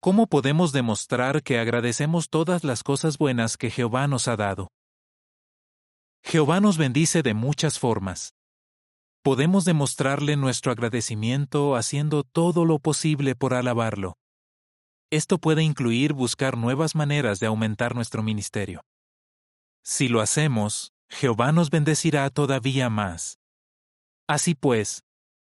¿Cómo 0.00 0.28
podemos 0.28 0.70
demostrar 0.70 1.42
que 1.42 1.58
agradecemos 1.58 2.30
todas 2.30 2.62
las 2.62 2.84
cosas 2.84 3.18
buenas 3.18 3.56
que 3.56 3.70
Jehová 3.70 4.06
nos 4.06 4.28
ha 4.28 4.36
dado? 4.36 4.68
Jehová 6.22 6.60
nos 6.60 6.78
bendice 6.78 7.24
de 7.24 7.34
muchas 7.34 7.80
formas. 7.80 8.34
Podemos 9.24 9.64
demostrarle 9.64 10.36
nuestro 10.36 10.70
agradecimiento 10.70 11.74
haciendo 11.74 12.22
todo 12.22 12.64
lo 12.64 12.78
posible 12.78 13.34
por 13.34 13.54
alabarlo. 13.54 14.14
Esto 15.10 15.38
puede 15.38 15.64
incluir 15.64 16.12
buscar 16.12 16.56
nuevas 16.56 16.94
maneras 16.94 17.40
de 17.40 17.48
aumentar 17.48 17.96
nuestro 17.96 18.22
ministerio. 18.22 18.82
Si 19.82 20.06
lo 20.06 20.20
hacemos, 20.20 20.92
Jehová 21.10 21.50
nos 21.50 21.70
bendecirá 21.70 22.30
todavía 22.30 22.88
más. 22.90 23.40
Así 24.28 24.54
pues, 24.54 25.02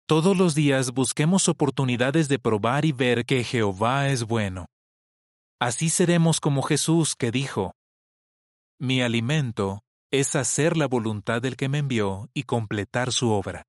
todos 0.06 0.38
los 0.38 0.54
días 0.54 0.92
busquemos 0.92 1.48
oportunidades 1.48 2.28
de 2.28 2.40
probar 2.40 2.86
y 2.86 2.92
ver 2.92 3.26
que 3.26 3.44
Jehová 3.44 4.10
es 4.10 4.24
bueno. 4.24 4.66
Así 5.60 5.90
seremos 5.90 6.40
como 6.40 6.62
Jesús 6.62 7.16
que 7.16 7.32
dijo, 7.32 7.74
Mi 8.80 9.02
alimento 9.02 9.82
es 10.12 10.36
hacer 10.36 10.78
la 10.78 10.88
voluntad 10.88 11.42
del 11.42 11.56
que 11.56 11.70
me 11.70 11.80
envió 11.80 12.30
y 12.34 12.44
completar 12.44 13.12
su 13.12 13.32
obra. 13.32 13.64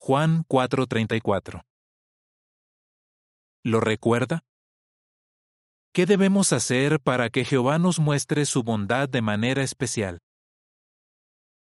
Juan 0.00 0.44
4:34 0.48 1.62
¿Lo 3.62 3.80
recuerda? 3.80 4.42
¿Qué 5.92 6.06
debemos 6.06 6.52
hacer 6.52 7.00
para 7.00 7.30
que 7.30 7.44
Jehová 7.44 7.78
nos 7.78 7.98
muestre 7.98 8.46
su 8.46 8.62
bondad 8.62 9.08
de 9.08 9.22
manera 9.22 9.62
especial? 9.62 10.18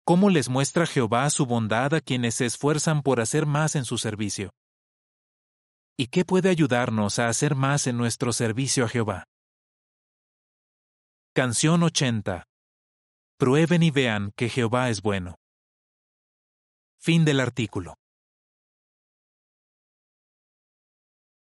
¿Cómo 0.09 0.31
les 0.31 0.49
muestra 0.49 0.87
Jehová 0.87 1.29
su 1.29 1.45
bondad 1.45 1.93
a 1.93 2.01
quienes 2.01 2.33
se 2.33 2.47
esfuerzan 2.47 3.03
por 3.03 3.21
hacer 3.21 3.45
más 3.45 3.75
en 3.75 3.85
su 3.85 3.99
servicio? 3.99 4.49
¿Y 5.99 6.07
qué 6.07 6.25
puede 6.25 6.49
ayudarnos 6.49 7.19
a 7.19 7.27
hacer 7.27 7.53
más 7.53 7.85
en 7.85 7.95
nuestro 7.95 8.33
servicio 8.33 8.85
a 8.85 8.89
Jehová? 8.89 9.25
Canción 11.35 11.83
80. 11.83 12.43
Prueben 13.37 13.83
y 13.83 13.91
vean 13.91 14.31
que 14.35 14.49
Jehová 14.49 14.89
es 14.89 15.03
bueno. 15.03 15.35
Fin 16.97 17.23
del 17.23 17.39
artículo. 17.39 17.93